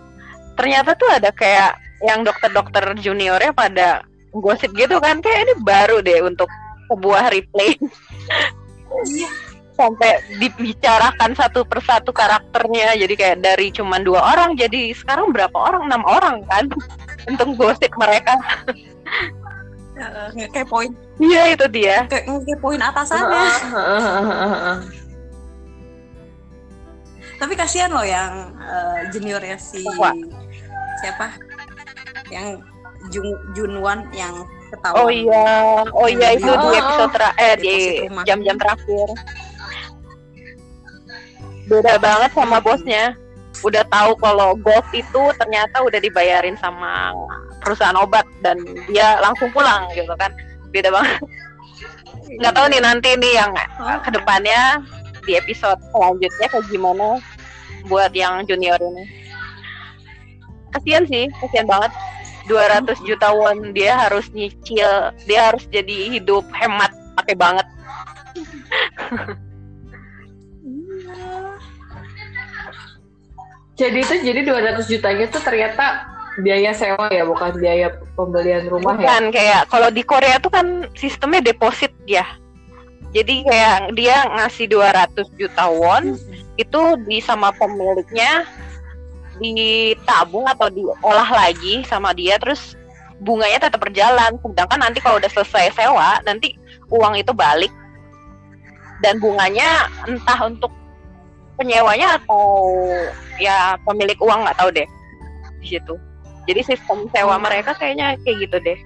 [0.60, 4.04] ternyata tuh ada kayak yang dokter-dokter juniornya pada
[4.36, 5.24] gosip gitu kan.
[5.24, 6.50] Kayak ini baru deh untuk
[6.90, 7.78] sebuah replay.
[9.78, 12.98] Sampai dibicarakan satu persatu karakternya.
[12.98, 15.88] Jadi kayak dari cuman dua orang jadi sekarang berapa orang?
[15.88, 16.68] Enam orang kan?
[17.30, 18.34] Untuk gosip mereka.
[20.00, 20.92] Eh, ngekepoin.
[21.20, 22.08] Iya itu dia.
[22.08, 23.44] Kayak ngekepoin atasannya.
[27.40, 30.12] Tapi kasihan loh yang eh, juniornya si Siapa?
[31.00, 31.26] siapa?
[32.28, 32.60] Yang
[33.08, 35.46] Jun Junwan yang ketahuan oh iya.
[35.92, 37.76] Oh iya itu di Oh, episode tra- eh Di di
[38.24, 39.08] jam-jam terakhir.
[41.66, 43.14] Beda banget sama bosnya.
[43.60, 47.12] Udah tahu kalau golf itu ternyata udah dibayarin sama
[47.60, 48.56] perusahaan obat dan
[48.88, 50.32] dia langsung pulang gitu kan.
[50.72, 51.20] Beda banget.
[52.40, 53.98] Nggak tahu nih nanti nih yang Oh.
[54.00, 54.80] ke depannya
[55.26, 57.18] di episode selanjutnya kayak gimana
[57.86, 59.04] buat yang junior ini.
[60.70, 61.90] Kasian sih kasian banget
[62.50, 67.66] 200 juta won dia harus nyicil dia harus jadi hidup hemat pakai banget.
[73.80, 76.04] Jadi itu jadi 200 jutanya tuh ternyata
[76.44, 79.08] biaya sewa ya bukan biaya pembelian rumah ya?
[79.08, 82.28] Bukan kayak kalau di Korea tuh kan sistemnya deposit ya.
[83.16, 86.12] Jadi kayak dia ngasih 200 juta won
[86.60, 88.44] itu di sama pemiliknya
[89.40, 92.76] ditabung atau diolah lagi sama dia terus
[93.24, 94.36] bunganya tetap berjalan.
[94.40, 96.54] Sedangkan nanti kalau udah selesai sewa nanti
[96.92, 97.72] uang itu balik
[99.00, 100.72] dan bunganya entah untuk
[101.56, 102.76] penyewanya atau
[103.40, 104.88] ya pemilik uang nggak tahu deh
[105.64, 105.96] di situ.
[106.48, 108.78] Jadi sistem sewa mereka kayaknya kayak gitu deh.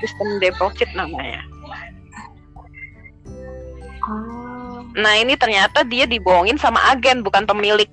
[0.00, 1.40] Sistem deposit namanya.
[4.02, 4.42] Ah.
[4.92, 7.88] Nah ini ternyata dia dibohongin sama agen bukan pemilik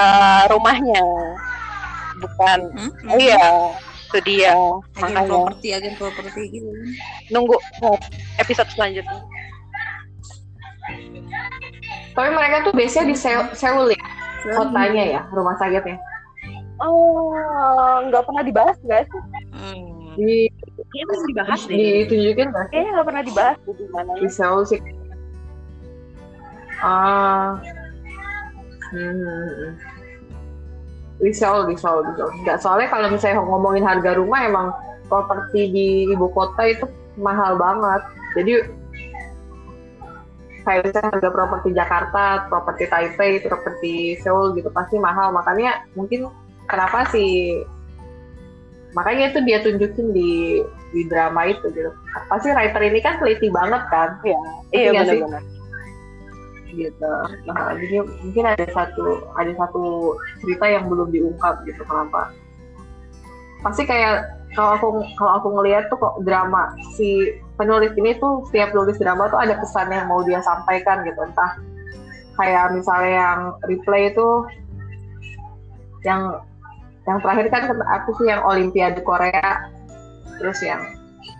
[0.00, 1.04] eh, rumahnya.
[2.18, 2.58] Bukan.
[2.74, 2.90] Hmm?
[3.08, 3.44] Oh iya,
[4.08, 4.52] itu dia.
[4.52, 6.70] agen Makanya properti agen properti gitu
[7.30, 7.98] nunggu eh,
[8.38, 9.20] episode selanjutnya.
[12.10, 14.02] tapi mereka tuh biasanya di Seoul, Seoul ya
[14.52, 15.96] kotanya ya rumah sakitnya
[16.80, 17.30] Oh,
[18.08, 19.06] nggak pernah dibahas guys.
[19.54, 20.16] hmm.
[20.18, 20.48] di
[20.90, 24.10] Kayaknya belum dibahas deh ditunjukin nggak sih Kayaknya nggak pernah dibahas di mana.
[24.18, 24.80] di Seoul sih
[26.82, 27.60] ah
[28.90, 29.66] hmm.
[31.20, 34.66] Seoul di Seoul nggak soalnya kalau misalnya ngomongin harga rumah emang
[35.10, 36.86] properti di ibu kota itu
[37.18, 38.02] mahal banget.
[38.38, 38.52] Jadi
[40.64, 45.34] kayak misalnya harga properti Jakarta, properti Taipei, properti Seoul gitu pasti mahal.
[45.34, 46.30] Makanya mungkin
[46.70, 47.60] kenapa sih
[48.90, 50.62] makanya itu dia tunjukin di
[50.94, 51.90] di drama itu gitu.
[52.30, 54.18] Pasti writer ini kan teliti banget kan?
[54.24, 54.38] Iya,
[54.72, 55.59] iya benar-benar.
[56.74, 57.12] Gitu.
[57.46, 62.30] Nah, jadi mungkin ada satu ada satu cerita yang belum diungkap gitu kenapa?
[63.60, 64.24] Pasti kayak
[64.56, 69.30] kalau aku kalau aku ngelihat tuh kok drama si penulis ini tuh setiap nulis drama
[69.30, 71.20] tuh ada pesan yang mau dia sampaikan gitu.
[71.22, 71.58] Entah
[72.40, 74.28] kayak misalnya yang replay itu
[76.02, 76.40] yang
[77.04, 77.62] yang terakhir kan
[78.00, 79.70] aku sih yang Olimpiade Korea.
[80.40, 80.80] Terus yang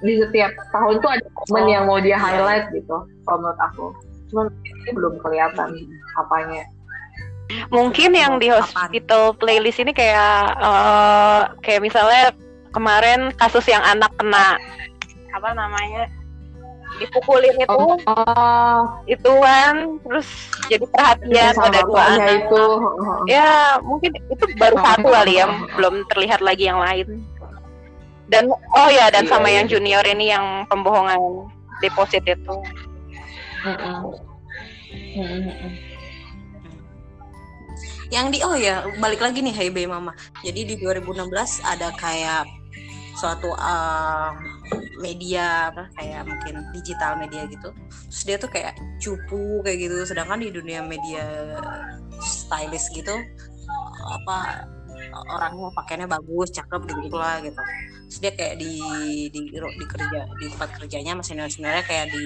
[0.04, 3.86] di setiap tahun tuh ada momen Oh, yang mau dia highlight gitu kalau menurut aku
[4.30, 5.70] cuman ini belum kelihatan
[6.18, 6.62] apanya.
[7.74, 12.30] Mungkin yang di hospital playlist ini kayak eh, kayak misalnya
[12.70, 14.54] kemarin kasus yang anak kena
[15.34, 16.06] apa namanya
[16.98, 18.80] dipukulin itu oh.
[19.08, 20.28] itu kan terus
[20.68, 22.28] jadi perhatian sama pada dua anak.
[22.44, 22.64] itu.
[23.30, 25.46] Ya mungkin itu baru satu kali ya
[25.78, 27.24] belum terlihat lagi yang lain.
[28.30, 29.62] Dan oh ya dan Iya, sama iya.
[29.62, 31.18] yang junior ini yang pembohongan
[31.80, 32.56] deposit itu.
[38.10, 40.10] Yang di oh ya balik lagi nih Hey Mama.
[40.42, 42.42] Jadi di 2016 ada kayak
[43.14, 44.34] suatu uh,
[44.98, 47.70] media apa kayak mungkin digital media gitu.
[48.10, 50.02] Terus dia tuh kayak cupu kayak gitu.
[50.02, 51.22] Sedangkan di dunia media
[52.18, 53.14] stylist gitu
[54.00, 54.66] apa
[55.10, 57.60] orangnya pakainya bagus cakep gitu lah gitu.
[58.10, 58.72] Terus dia kayak di
[59.30, 62.24] di di kerja di tempat kerjanya masih senior kayak di,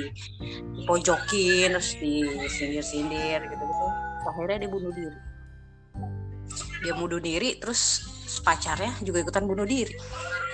[0.75, 3.87] di pojokin terus di sindir sindir gitu gitu
[4.35, 5.19] akhirnya dia bunuh diri.
[6.83, 8.05] Dia bunuh diri terus
[8.43, 9.95] pacarnya juga ikutan bunuh diri.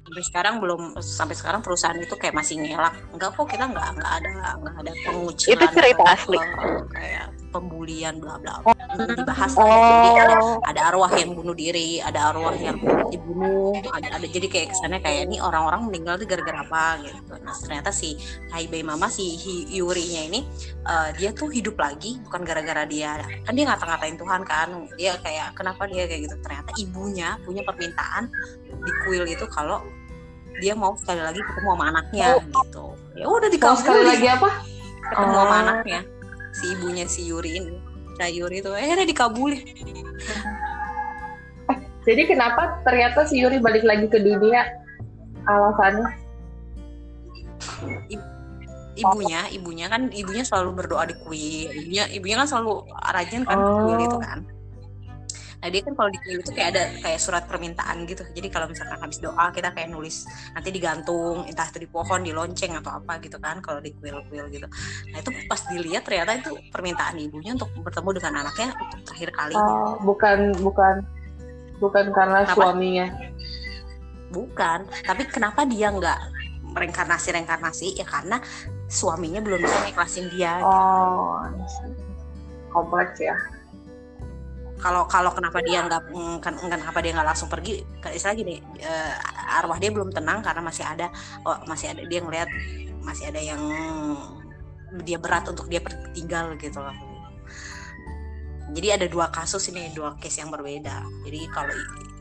[0.01, 2.95] Sampai sekarang belum sampai sekarang perusahaan itu kayak masih ngelak.
[3.15, 6.39] Enggak kok kita nggak nggak ada nggak ada pengucilan itu cerita asli.
[6.91, 8.63] kayak pembulian bla bla
[8.99, 9.67] dibahas oh.
[9.67, 12.79] jadi ada, ada arwah yang bunuh diri ada arwah yang
[13.11, 14.27] dibunuh ada ada.
[14.27, 16.85] Jadi kayak kesannya kayak ini orang-orang meninggal tuh gara-gara apa?
[17.03, 17.35] Gitu.
[17.43, 18.17] Nah ternyata si
[18.55, 19.37] Haibei Mama si
[19.69, 20.41] Yuri-nya ini
[20.87, 23.19] uh, dia tuh hidup lagi bukan gara-gara dia.
[23.45, 26.07] Kan dia ngata-ngatain Tuhan kan dia kayak kenapa dia?
[26.07, 26.37] Kayak gitu.
[26.41, 28.31] Ternyata ibunya punya permintaan
[28.71, 29.83] di kuil itu kalau
[30.61, 32.43] dia mau sekali lagi ketemu sama anaknya oh.
[32.43, 32.87] gitu.
[33.19, 34.49] Ya udah dikasih sekali lagi apa?
[35.11, 35.43] Ketemu oh.
[35.43, 36.01] sama anaknya
[36.61, 37.75] si ibunya si Yuri ini.
[38.21, 39.65] Kak Yuri itu akhirnya dikabulin.
[41.73, 44.69] Eh, jadi kenapa ternyata si Yuri balik lagi ke dunia
[45.49, 46.13] alasannya?
[49.01, 51.73] Ibunya ibunya kan ibunya selalu berdoa di kuil.
[51.73, 53.89] Ibunya ibunya kan selalu rajin kan oh.
[53.89, 54.45] kuil itu kan
[55.61, 58.25] Nah dia kan kalau di kuil itu kayak ada kayak surat permintaan gitu.
[58.33, 60.25] Jadi kalau misalkan habis doa kita kayak nulis
[60.57, 64.49] nanti digantung entah itu di pohon, di lonceng atau apa gitu kan kalau di kuil-kuil
[64.49, 64.67] gitu.
[65.13, 69.75] Nah itu pas dilihat ternyata itu permintaan ibunya untuk bertemu dengan anaknya untuk terakhir kalinya.
[69.85, 70.95] Oh, bukan bukan
[71.77, 72.57] bukan karena kenapa?
[72.57, 73.07] suaminya.
[74.31, 76.19] Bukan, tapi kenapa dia nggak
[76.71, 78.39] reinkarnasi reinkarnasi ya karena
[78.87, 80.63] suaminya belum bisa ngiklasin dia.
[80.63, 81.45] Oh,
[82.71, 83.35] kompleks ya
[84.81, 87.85] kalau kalau kenapa dia nggak mm, kan kenapa dia nggak langsung pergi?
[88.01, 89.15] Istilah gini uh,
[89.61, 91.13] arwah dia belum tenang karena masih ada
[91.45, 92.49] oh, masih ada dia ngelihat
[93.05, 93.63] masih ada yang
[95.05, 95.85] dia berat untuk dia
[96.17, 96.97] tinggal gitu loh.
[98.71, 101.03] Jadi ada dua kasus ini dua case yang berbeda.
[101.27, 101.75] Jadi kalau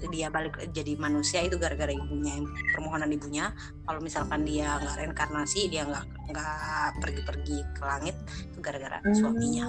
[0.09, 2.43] dia balik jadi manusia itu gara-gara ibunya
[2.75, 3.55] permohonan ibunya.
[3.87, 8.15] Kalau misalkan dia nggak reinkarnasi dia nggak nggak pergi-pergi ke langit
[8.51, 9.65] itu gara-gara suaminya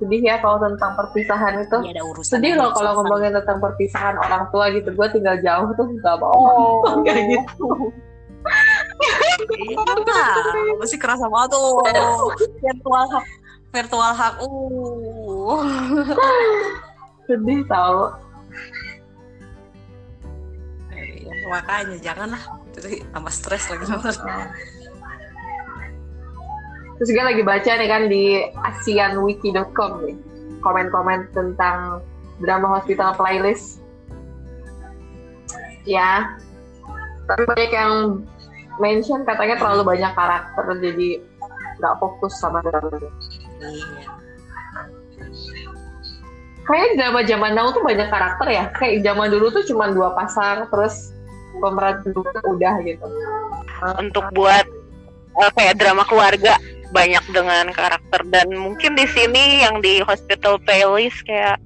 [0.00, 1.76] sedih ya kalau tentang perpisahan itu.
[1.92, 4.88] Ya, sedih loh kalau ngomongin tentang perpisahan orang tua gitu.
[4.96, 6.32] Gue tinggal jauh tuh gak mau.
[6.32, 6.80] Oh.
[7.06, 7.68] kayak gitu.
[9.60, 11.84] Iya masih kerasa banget tuh.
[12.64, 13.24] Virtual hak
[13.70, 15.60] virtual hak uh.
[17.28, 18.16] Sedih tau.
[20.96, 22.42] Ya, makanya janganlah.
[22.72, 23.84] Itu tambah stres lagi
[27.00, 30.16] Terus gue lagi baca nih kan di asianwiki.com nih
[30.60, 32.04] komen-komen tentang
[32.44, 33.80] drama hospital playlist.
[35.88, 36.36] Ya,
[37.24, 37.92] tapi banyak yang
[38.76, 41.24] mention katanya terlalu banyak karakter jadi
[41.80, 42.92] nggak fokus sama drama.
[46.68, 48.68] Kayak drama zaman now tuh banyak karakter ya.
[48.76, 51.16] Kayak zaman dulu tuh cuma dua pasang terus
[51.64, 53.08] pemeran dulu udah gitu.
[53.96, 54.68] Untuk buat
[55.40, 56.60] uh, kayak drama keluarga
[56.90, 61.58] banyak dengan karakter dan mungkin di sini yang di Hospital Playlist kayak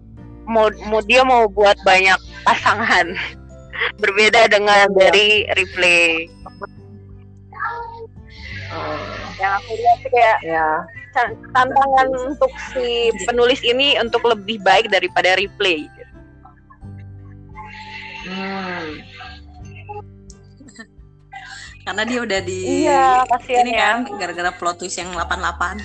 [0.45, 3.17] mau, mau dia mau buat banyak pasangan
[4.03, 5.09] berbeda dengan ya.
[5.09, 6.29] dari replay.
[8.75, 9.15] Hmm.
[9.39, 10.69] Yang aku lihat kayak ya.
[11.55, 15.87] tantangan untuk si penulis ini untuk lebih baik daripada replay.
[18.27, 19.14] Hmm
[21.85, 24.01] karena dia udah di iya, ini ya.
[24.01, 25.85] kan gara-gara plot twist yang 88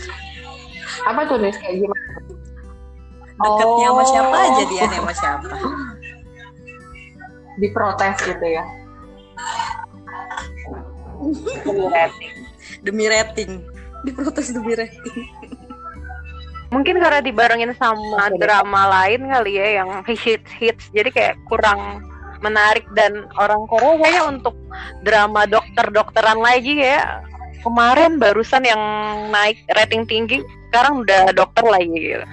[1.05, 2.07] apa tuh nih kayak gimana?
[3.39, 3.95] Deketnya oh.
[3.95, 5.55] sama siapa aja dia nih sama siapa?
[7.59, 8.63] Diprotes gitu ya?
[11.63, 12.33] Demi rating.
[12.83, 13.51] Demi rating.
[14.03, 15.27] Diprotes demi rating.
[16.69, 22.03] Mungkin karena dibarengin sama drama lain kali ya yang hits hits jadi kayak kurang
[22.39, 24.55] menarik dan orang Korea kayaknya untuk
[25.03, 27.23] drama dokter-dokteran lagi ya.
[27.59, 28.79] Kemarin barusan yang
[29.31, 30.39] naik rating tinggi
[30.71, 31.91] sekarang udah dokter lagi.
[31.91, 32.25] Gitu.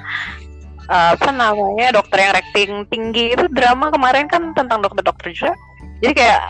[0.87, 5.53] Uh, apa namanya dokter yang rating tinggi itu drama kemarin kan tentang dokter-dokter juga.
[5.99, 6.43] Jadi kayak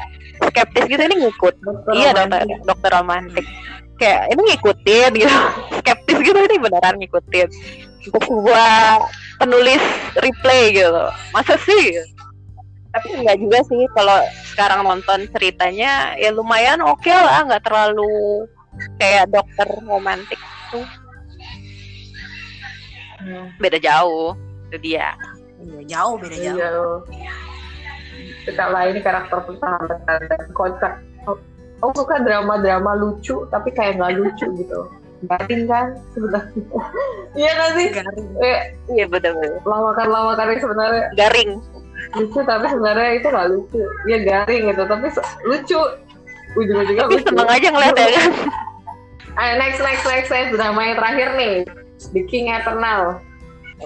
[0.52, 1.54] skeptis gitu ini ngikut.
[1.64, 3.46] Dokter iya dokter dokter romantik.
[3.96, 5.32] Kayak ini ngikutin gitu.
[5.80, 7.48] Skeptis gitu ini beneran ngikutin.
[8.12, 9.00] Untuk sebuah
[9.40, 9.82] penulis
[10.20, 11.04] replay gitu.
[11.32, 12.15] Masa sih
[12.96, 14.18] tapi enggak juga sih kalau
[14.56, 18.48] sekarang nonton ceritanya ya lumayan oke okay lah nggak terlalu
[18.96, 20.40] kayak dokter romantik
[20.72, 20.84] tuh
[23.16, 23.50] Hmm.
[23.58, 24.38] beda jauh
[24.70, 25.10] itu dia
[25.56, 26.98] Iya, jauh beda jauh.
[27.10, 28.52] Iya.
[28.54, 30.94] Kalau ini karakter pertama dan kocak.
[31.82, 34.80] Aku suka drama-drama lucu tapi kayak nggak lucu gitu.
[35.26, 36.60] Garing kan sebenarnya.
[37.34, 37.86] Iya kan sih?
[37.88, 38.28] Garing.
[38.38, 38.58] Eh,
[38.94, 41.50] iya betul-betul lawakan-lawakan yang sebenarnya garing
[42.14, 43.82] lucu tapi sebenarnya itu nggak lucu.
[44.06, 45.06] Iya garing gitu tapi
[45.48, 45.80] lucu.
[46.56, 47.26] Ujung-ujungnya tapi lucu.
[47.26, 48.32] seneng aja ngeliat ya kan
[49.36, 51.56] Ayo next next next next drama yang terakhir nih.
[52.14, 53.20] The King Eternal.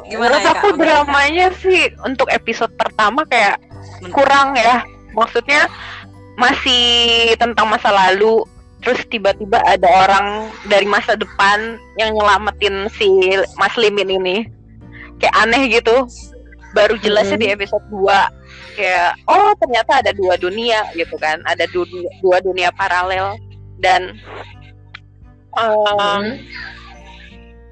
[0.06, 3.59] Gimana menurut ya, aku dramanya sih untuk episode pertama kayak
[4.14, 4.87] kurang ya
[5.18, 5.66] maksudnya
[6.38, 8.46] masih tentang masa lalu
[8.80, 13.11] terus tiba-tiba ada orang dari masa depan yang nyelamatin si
[13.61, 14.37] Mas Limin ini
[15.20, 16.09] kayak aneh gitu
[16.70, 18.06] baru jelasnya di episode 2
[18.78, 21.42] kayak oh ternyata ada dua dunia gitu kan.
[21.44, 21.88] Ada du-
[22.22, 23.35] dua dunia paralel.
[23.80, 24.14] Dan
[25.56, 26.37] um, Hmm.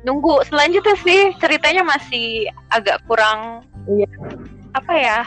[0.03, 1.33] nunggu selanjutnya sih.
[1.39, 4.09] Ceritanya masih agak kurang Iya.
[4.75, 5.19] apa ya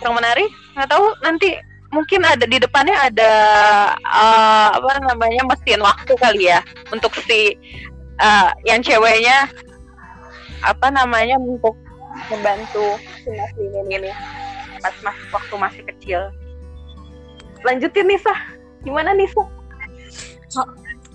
[0.00, 0.50] kurang menarik.
[0.76, 1.56] Nggak tahu nanti
[1.94, 3.32] mungkin ada di depannya ada
[3.96, 6.60] eh, apa namanya mesin waktu kali ya.
[6.92, 7.56] Untuk si
[8.16, 9.48] eh, yang ceweknya
[10.62, 11.76] apa namanya untuk
[12.32, 14.10] membantu si Mas ini
[14.80, 16.20] pas mas waktu masih kecil
[17.64, 18.34] lanjutin Nisa
[18.84, 19.44] gimana Nisa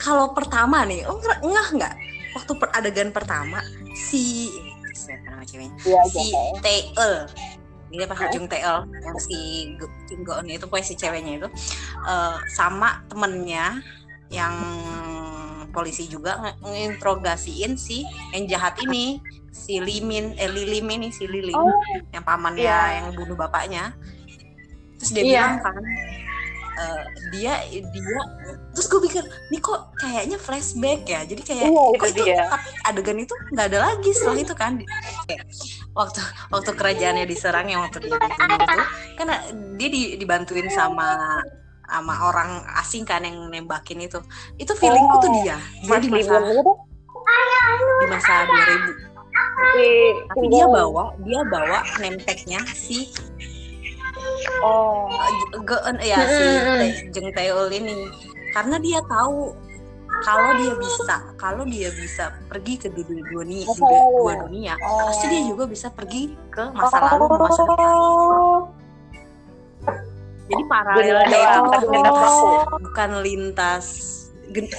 [0.01, 1.95] Kalau pertama nih, oh nggak ngeh nggak?
[2.33, 3.61] Waktu per adegan pertama
[3.93, 4.49] si
[4.97, 5.77] siapa nama ceweknya?
[5.85, 7.13] Iya, si TL
[7.91, 9.37] dia pas ujung TL yang si
[10.07, 11.47] Kim Go itu pokoknya si ceweknya itu
[12.07, 13.83] eh, sama temennya
[14.31, 14.55] yang
[15.69, 19.19] polisi juga nginterogasiin si yang jahat ini
[19.51, 21.71] si Limin eh Lilim ini si Lilim Oh,
[22.11, 23.03] yang pamannya iya.
[23.03, 23.91] yang bunuh bapaknya
[24.95, 25.31] terus dia Iya.
[25.31, 25.75] bilang kan
[26.71, 28.19] eh, dia dia
[28.71, 32.47] terus gue pikir nih kok kayaknya flashback ya jadi kayak kok itu dia.
[32.47, 34.73] tapi adegan itu nggak ada lagi setelah itu kan
[35.91, 38.75] waktu waktu kerajaannya diserang yang waktu dia dibunuh itu
[39.19, 39.27] kan
[39.75, 41.39] dia di- dibantuin sama
[41.91, 44.23] sama orang asing kan yang nembakin itu.
[44.55, 46.39] Itu feelingku tuh dia dia Mas di masa
[47.99, 49.11] di masa 2000
[49.71, 49.87] si
[50.25, 53.11] tapi dia bawa dia bawa nempeknya si
[54.63, 55.05] oh.
[55.61, 56.45] Geun ya si
[56.79, 58.07] Tae- Jeng Taeul ini.
[58.51, 59.55] Karena dia tahu
[60.21, 64.21] kalau dia bisa kalau dia bisa pergi ke dunia dunia, lalu.
[64.21, 65.07] dua dunia Oh.
[65.07, 67.89] pasti dia juga bisa pergi ke masa lalu ke masa depan
[70.51, 70.63] jadi
[71.27, 72.35] doang, tapi lintas
[72.81, 73.85] bukan lintas
[74.49, 74.73] gen-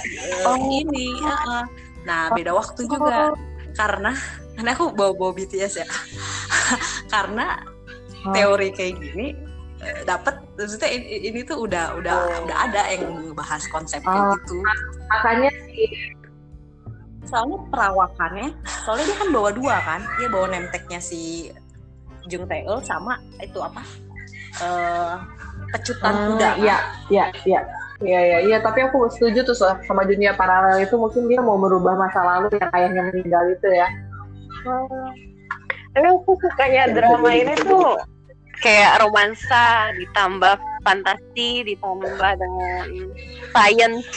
[0.45, 0.57] Oh.
[0.79, 1.63] ini uh-uh.
[2.03, 3.33] nah beda waktu juga.
[3.73, 4.13] Karena
[4.53, 5.87] karena aku bawa bawa BTS ya.
[7.13, 7.57] Karena
[8.31, 9.33] teori kayak gini
[9.81, 12.45] eh, dapat maksudnya ini, ini tuh udah udah Oh.
[12.45, 14.13] udah ada yang ngebahas konsep Oh.
[14.13, 14.57] kayak gitu.
[15.09, 15.49] Makanya
[17.23, 18.49] soalnya perawakannya
[18.85, 20.01] soalnya dia kan bawa dua kan.
[20.21, 21.49] Dia bawa nemteknya si
[22.29, 23.81] Jung Taeul sama itu apa?
[24.61, 25.13] Eh
[25.73, 26.61] pecutan Hmm, kuda kan?
[26.61, 26.77] Iya,
[27.09, 27.61] iya, iya.
[28.03, 31.95] Iya, iya, iya, tapi aku setuju tuh sama dunia paralel itu mungkin dia mau merubah
[31.95, 33.87] masa lalu yang ayahnya meninggal itu ya.
[35.93, 37.95] Tapi aku sukanya drama ini tuh
[38.59, 42.87] kayak romansa ditambah fantasi ditambah dengan
[43.55, 44.07] science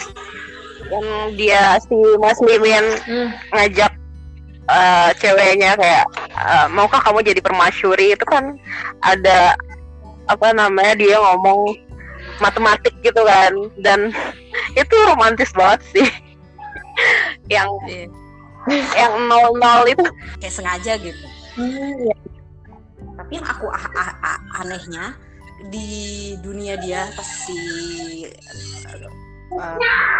[0.91, 3.29] yang dia si Mas Limin Hmm.
[3.55, 3.93] ngajak
[4.67, 8.55] eh, ceweknya kayak eh, maukah kamu jadi permasyuri itu kan
[9.03, 9.55] ada
[10.27, 11.75] apa namanya dia ngomong
[12.39, 13.53] matematik gitu kan.
[13.81, 14.11] Dan
[14.81, 16.09] itu romantis banget sih.
[17.55, 17.71] Yang
[18.67, 18.83] Iya.
[18.99, 20.03] yang nol nol itu.
[20.43, 21.27] Kayak sengaja gitu.
[21.55, 22.17] Hmm, iya.
[23.17, 25.17] tapi yang aku ah- ah- ah- anehnya
[25.73, 25.89] di
[26.45, 27.57] dunia dia pas si
[28.29, 29.09] eh,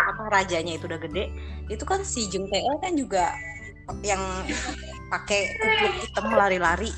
[0.09, 1.29] apa rajanya itu udah gede
[1.69, 3.37] itu kan si Jung Tae kan juga
[4.01, 4.23] yang
[5.13, 6.89] pakai kupluk hitam lari-lari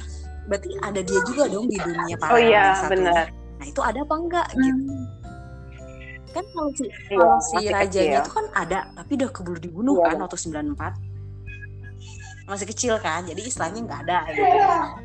[0.48, 3.24] berarti ada dia juga dong di dunia oh paralel iya benar.
[3.58, 4.82] Nah itu ada apa enggak gitu?
[6.28, 8.24] Kan kalau si Iya, kalau si rajanya kecil.
[8.24, 10.09] itu kan ada tapi udah keburu dibunuh Iya.
[10.09, 10.92] kan waktu 94
[12.49, 14.57] masih kecil kan jadi istilahnya nggak ada gitu.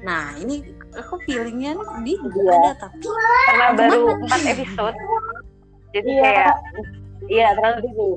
[0.02, 0.64] Nah ini
[0.96, 2.56] aku feelingnya nih, dia juga Iya.
[2.56, 2.98] ada tapi
[3.44, 4.98] karena baru empat episode.
[5.92, 6.22] Jadi Iya.
[6.24, 6.56] kayak
[7.28, 8.08] iya terlalu dini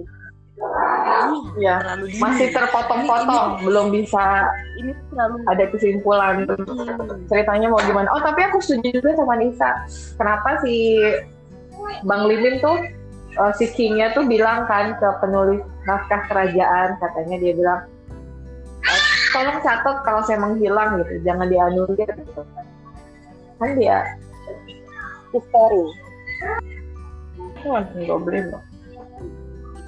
[0.56, 1.38] ini
[1.80, 4.24] terlalu dini Masih terpotong-potong, belum bisa
[4.80, 7.28] ini terlalu ada kesimpulan Hmm.
[7.28, 8.08] ceritanya mau gimana.
[8.12, 9.84] Oh, tapi aku setuju juga sama Nisa.
[10.16, 10.96] Kenapa si
[12.08, 12.80] Bang Limin tuh
[13.36, 17.80] eh, si King-nya tuh bilang kan ke penulis naskah kerajaan katanya dia bilang
[18.80, 19.00] "Eh,
[19.36, 22.42] tolong catat kalau saya menghilang gitu, jangan dianulir gitu.
[23.60, 24.16] Kan dia
[25.32, 25.84] history
[27.56, 28.62] aku nonton Goblin loh.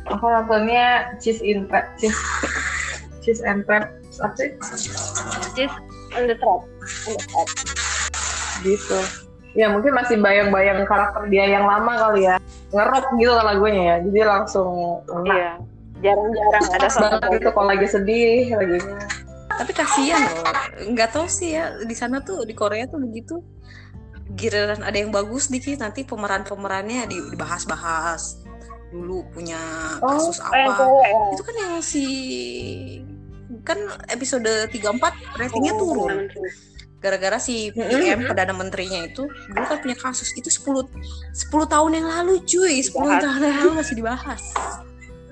[0.08, 2.16] Aku nontonnya Cheese in Trap, Cheese,
[3.20, 4.50] Cheese and Trap apa sih?
[5.54, 5.76] Just
[6.16, 6.62] on the track.
[7.06, 7.48] On the track.
[8.66, 8.98] gitu.
[9.54, 12.36] Ya mungkin masih bayang-bayang karakter dia yang lama kali ya.
[12.74, 13.96] Ngerok gitu kan lagunya ya.
[14.02, 15.36] Jadi langsung enak.
[15.36, 15.52] Iya.
[15.98, 18.78] Jarang-jarang ada banget gitu kalau lagi sedih lagi
[19.58, 20.46] tapi kasihan loh.
[20.94, 23.42] Nggak tahu sih ya di sana tuh di Korea tuh begitu.
[24.38, 28.46] Giliran ada yang bagus dikit nanti pemeran pemerannya dibahas-bahas
[28.88, 29.60] dulu punya
[29.98, 31.20] Oh, kasus Oh, yang apa cewek ya.
[31.28, 32.04] itu kan yang si
[33.60, 33.78] kan
[34.08, 34.80] episode 34
[35.36, 36.28] ratingnya Oh, turun
[36.98, 37.70] gara-gara si.
[37.70, 40.88] PM perdana menterinya itu dulu kan punya kasus itu 10
[41.30, 43.22] 10 tahun yang lalu cuy 10 Dibahas.
[43.22, 44.42] tahun yang lalu masih dibahas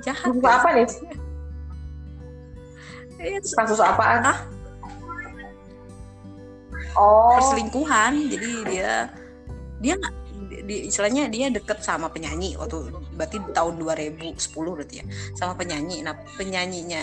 [0.01, 0.51] jahat ya.
[0.53, 0.89] apa nih
[3.17, 4.39] Iya, kasus apaan Hah?
[6.95, 8.93] oh perselingkuhan jadi dia
[9.79, 10.15] dia nggak
[10.47, 16.03] di, istilahnya dia deket sama penyanyi waktu berarti tahun 2010 berarti ya sama penyanyi.
[16.07, 17.03] Nah penyanyinya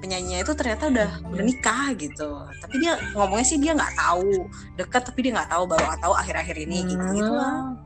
[0.00, 2.28] penyanyinya itu ternyata udah udah nikah gitu.
[2.64, 4.48] Tapi dia ngomongnya sih dia nggak tahu
[4.80, 7.76] deket tapi dia nggak tahu baru tahu akhir-akhir ini gitu gitu lah.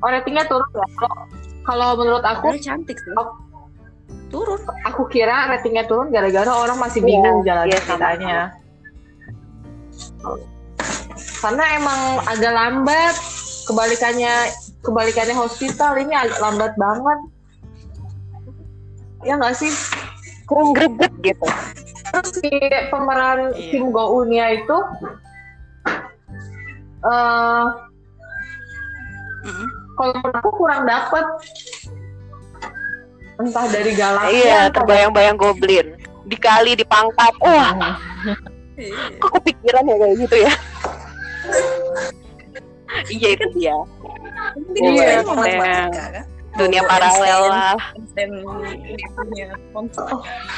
[0.00, 0.86] Oh ratingnya turun ya?
[0.96, 1.22] Kalau
[1.68, 3.12] kalau menurut aku cantik sih.
[4.28, 4.60] turun.
[4.84, 8.52] aku kira ratingnya turun gara-gara orang masih bingung jalan iya, sama.
[11.38, 13.14] Karena emang agak lambat
[13.64, 14.34] kebalikannya
[14.80, 17.18] kebalikannya hospital ini agak lambat banget
[19.22, 19.70] ya nggak sih
[20.44, 21.46] kurang greget gitu.
[22.08, 22.48] terus si
[22.88, 23.68] pemeran Iya.
[23.68, 24.78] Kim Go Eun-nya itu
[26.98, 27.64] eh
[29.38, 29.68] Mm-mm.
[29.94, 31.26] kalau menurut aku kurang dapet
[33.38, 35.94] entah dari galaknya Iya, atau- terbayang-bayang goblin.
[36.26, 37.32] Dikali dipangkat.
[37.38, 37.70] Wah,
[38.74, 38.98] Iya.
[39.16, 40.52] kok kepikiran ya kayak gitu ya?
[43.12, 43.76] Iya itu dia.
[44.74, 46.24] Iya, kayak matematika kan
[46.58, 47.76] Dunia paralel lah.
[49.70, 50.06] Konsep.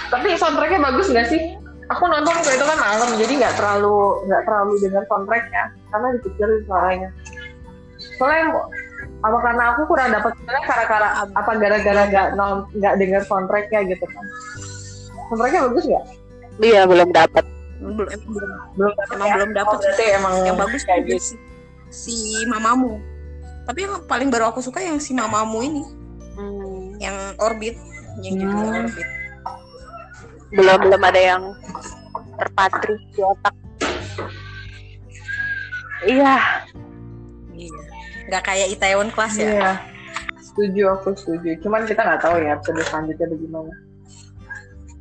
[0.08, 1.40] tapi soundtracknya bagus nggak sih
[1.90, 6.60] aku nonton waktu itu kan malam jadi nggak terlalu nggak terlalu dengar soundtracknya karena dipikirin
[6.64, 7.08] suaranya
[8.16, 8.44] soalnya
[9.20, 12.28] apa karena aku kurang dapat soalnya gara-gara apa gara-gara nggak
[12.78, 14.24] nggak dengar soundtracknya gitu kan
[15.28, 16.06] soundtracknya bagus nggak
[16.60, 17.44] Iya, belum dapat.
[17.80, 21.16] Belum emang belum belum emang belum dapat oh, berarti emang yang bagus kayak gitu.
[21.16, 21.34] si,
[21.88, 23.00] si mamamu.
[23.64, 25.84] Tapi yang paling baru aku suka yang si mamamu ini.
[26.36, 27.76] Hmm, yang orbit
[28.20, 28.84] yang Hmm.
[28.84, 29.08] orbit.
[30.52, 31.42] Belum belum ada yang
[32.36, 33.54] terpatri di otak.
[36.00, 36.36] Iya,
[37.54, 37.80] iya.
[38.32, 39.52] Nggak kayak Itaewon Class ya?
[39.52, 39.70] Iya,
[40.40, 41.60] setuju aku setuju.
[41.60, 43.72] Cuman kita nggak tahu ya episode selanjutnya bagaimana.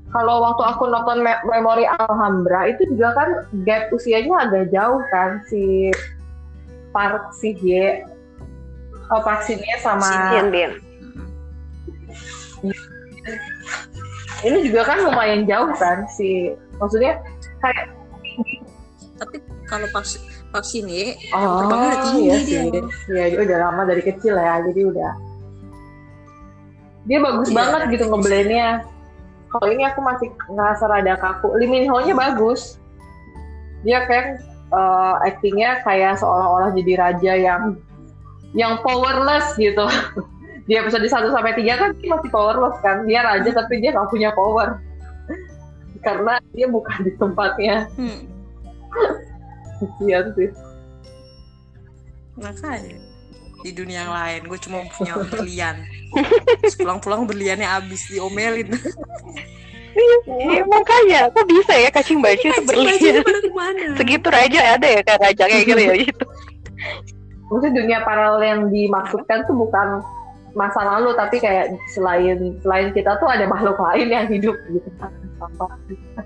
[0.10, 3.30] Kalau waktu aku nonton Me- Memori Alhambra itu juga kan
[3.62, 5.94] gap usianya agak jauh kan si
[6.90, 8.02] Park Si Hye,
[9.14, 10.72] oh Park Hye sama Din Din.
[14.40, 17.20] ini juga kan lumayan jauh kan si maksudnya
[17.60, 17.92] kayak
[19.20, 19.38] tapi
[19.68, 20.08] kalau pas
[20.50, 22.42] pas ini oh terbangnya udah tinggi iya dia.
[22.48, 22.82] sih.
[23.12, 25.12] Iya, dia udah lama dari kecil ya, jadi udah
[27.06, 28.68] dia bagus Iya, banget gitu ngeblendnya.
[29.50, 31.58] Kalau ini aku masih ngerasa rada kaku.
[31.58, 32.78] Lee Min Ho nya bagus.
[33.82, 37.64] Dia kayak eh, actingnya kayak seolah-olah jadi raja yang
[38.54, 39.86] yang powerless gitu.
[40.70, 43.10] Di episode 1 sampai 3 kan dia masih powerless kan.
[43.10, 44.78] Dia raja tapi dia nggak punya power.
[46.06, 47.90] Karena dia bukan di tempatnya.
[47.98, 48.20] hmm,
[49.80, 50.50] Kasian sih.
[52.40, 53.09] makanya
[53.64, 54.42] di dunia yang lain.
[54.48, 55.76] Gue cuma punya berlian.
[56.80, 58.72] Pulang-pulang berliannya habis diomelin.
[60.26, 61.22] Iya, makanya.
[61.34, 63.24] Kok bisa ya cacing baju itu berlian
[63.98, 66.24] segitu raja ada ya kayak raja kayak gitu ya gitu.
[67.50, 70.00] Maksudnya dunia paralel yang dimaksudkan tuh bukan
[70.54, 74.90] masa lalu tapi kayak selain selain kita tuh ada makhluk lain yang hidup gitu.
[75.02, 75.12] Kan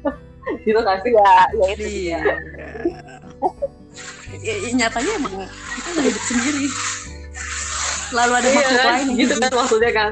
[0.67, 1.11] gitu kan sih?
[1.15, 2.19] Ya ya itu iya.
[4.43, 5.33] Ya, ya, nyatanya emang
[5.77, 6.65] kita hidup sendiri
[8.13, 8.87] lalu ada Iya makhluk kan?
[8.93, 10.11] lain gitu kan maksudnya kan.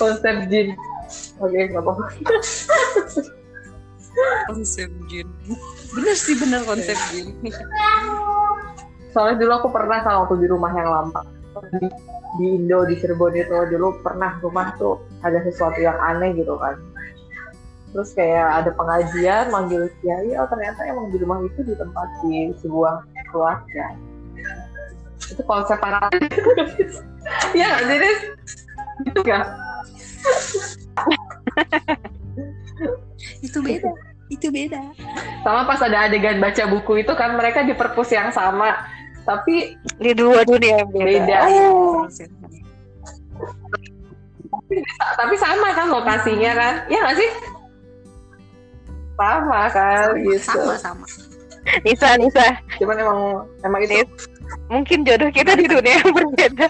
[0.00, 0.68] Konsep jin.
[1.42, 2.04] Oke nggak apa-apa.
[4.48, 5.28] Konsep jin.
[5.92, 7.36] Bener sih bener konsep jin.
[9.12, 11.20] Soalnya dulu aku pernah kan waktu di rumah yang lama.
[11.56, 11.88] Di,
[12.36, 16.76] di Indo di Cirebon itu dulu pernah rumah tuh ada sesuatu yang aneh gitu kan.
[17.96, 23.96] Terus kayak ada pengajian manggil kiai oh ternyata emang di rumah itu ditempati sebuah keluarga
[25.26, 26.10] itu konsep paralel
[27.56, 28.20] Iya nggak sih Nis?
[29.06, 29.46] Gitu nggak?
[33.42, 33.90] itu beda.
[34.26, 34.82] Itu beda.
[35.42, 38.74] Sama pas ada adegan baca buku itu kan mereka di perpus yang sama.
[39.26, 41.38] Tapi di dua dunia yang beda, Beda.
[41.74, 42.06] Oh,
[45.18, 46.74] tapi sama kan lokasinya kan.
[46.86, 47.30] Ya nggak sih?
[49.18, 50.38] Sama kan gitu.
[50.46, 51.06] Sama sama.
[51.82, 52.46] Nisa Nisa.
[52.78, 53.20] Cuman emang
[53.66, 54.10] emang itu Nis,
[54.66, 56.66] mungkin jodoh kita di dunia yang berbeda.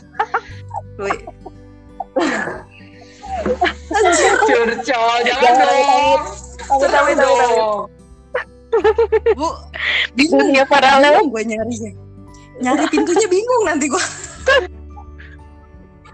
[4.46, 6.20] Curcol jangan dong.
[6.66, 7.88] Tapi, dong.
[9.38, 9.48] bu
[10.12, 11.24] di dunia paralel.
[11.30, 11.74] Gue nyari
[12.60, 14.04] nyari pintunya bingung nanti gue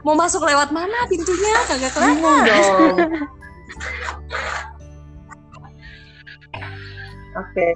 [0.02, 1.54] mau masuk lewat mana pintunya?
[1.70, 2.98] Kagak bingung kelihatan dong.
[7.32, 7.66] Oke.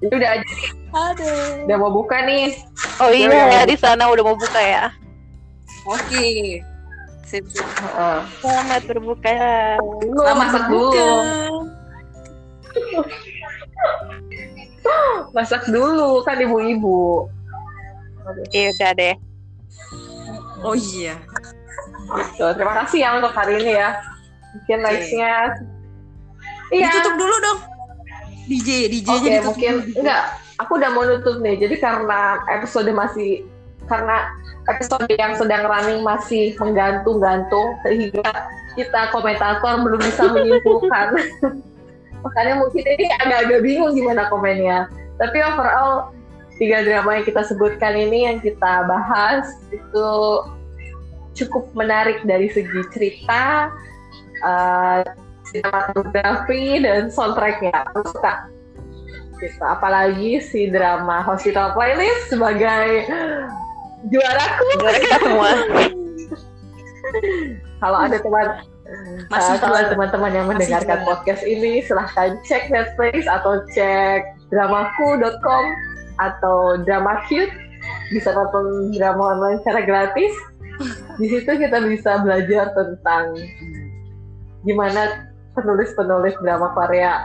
[0.00, 0.54] Ini udah aja
[0.90, 2.58] aduh udah mau buka nih
[3.00, 3.62] oh Ya, iya ya.
[3.64, 4.92] di sana udah mau buka ya
[5.84, 6.28] oke
[7.24, 8.18] sip sip Heeh.
[8.40, 9.34] selamat berbuka
[10.02, 11.08] dulu berbuka.
[15.30, 17.28] masak dulu kan ibu-ibu
[18.50, 19.14] iya udah deh
[20.62, 21.16] oh iya
[22.10, 22.42] Gitu.
[22.58, 23.94] terima kasih ya untuk hari ini ya
[24.50, 24.84] mungkin Oke.
[24.84, 25.30] likes-nya
[26.70, 27.58] iya ditutup dulu dong
[28.44, 29.98] DJ DJ Oke, nya ditutup mungkin dulu.
[30.02, 30.24] enggak.
[30.64, 31.56] Aku udah mau nutup nih.
[31.56, 33.48] Jadi karena episode masih
[33.88, 34.30] karena
[34.70, 38.22] episode yang sedang running masih menggantung-gantung sehingga
[38.78, 41.16] kita komentator belum bisa menyimpulkan.
[42.24, 44.86] Makanya mungkin ini agak-agak bingung gimana komennya.
[45.16, 46.12] Tapi overall
[46.60, 50.08] tiga drama yang kita sebutkan ini yang kita bahas itu
[51.32, 53.72] cukup menarik dari segi cerita,
[54.44, 55.00] uh,
[55.48, 57.72] sinematografi dan soundtracknya.
[57.72, 58.59] Aku suka.
[59.40, 59.56] Gitu.
[59.64, 63.08] Apalagi si drama Hospital Playlist sebagai
[64.12, 64.64] juaraku.
[64.80, 65.50] juara kita semua
[67.80, 68.46] Kalau ada teman
[69.30, 69.90] Masih uh, kalau juara.
[69.94, 71.08] teman-teman yang Masih mendengarkan juara.
[71.08, 74.20] podcast ini silahkan cek Netflix atau cek
[74.52, 75.64] dramaku.com
[76.20, 77.54] atau drama cute
[78.12, 80.34] bisa nonton drama online secara gratis
[81.16, 83.38] di situ kita bisa belajar tentang
[84.66, 87.24] gimana penulis-penulis drama Korea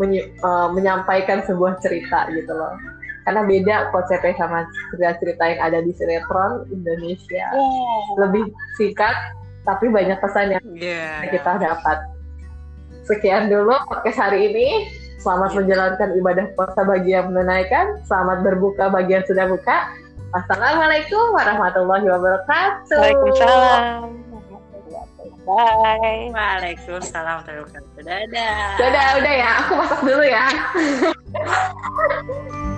[0.00, 2.72] eh, menyampaikan sebuah cerita gitu loh.
[3.26, 4.62] Karena beda konsepnya sama
[4.94, 7.46] cerita-cerita yang ada di sinetron Indonesia.
[8.22, 9.16] Lebih singkat
[9.66, 11.26] tapi banyak pesan yang Iya.
[11.34, 12.06] kita dapat.
[13.02, 14.86] Sekian dulu podcast hari ini.
[15.18, 17.98] Selamat menjalankan ibadah puasa bagi yang menunaikan.
[18.06, 19.90] Selamat berbuka bagi yang sudah buka.
[20.30, 22.94] Wassalamualaikum warahmatullahi wabarakatuh.
[22.94, 24.25] Waalaikumsalam
[25.46, 26.34] Bye.
[26.34, 28.02] Waalaikumsalam warahmatullahi wabarakatuh.
[28.02, 28.74] Dadah.
[28.82, 29.50] Dadah, udah ya.
[29.62, 30.46] Aku masak dulu ya.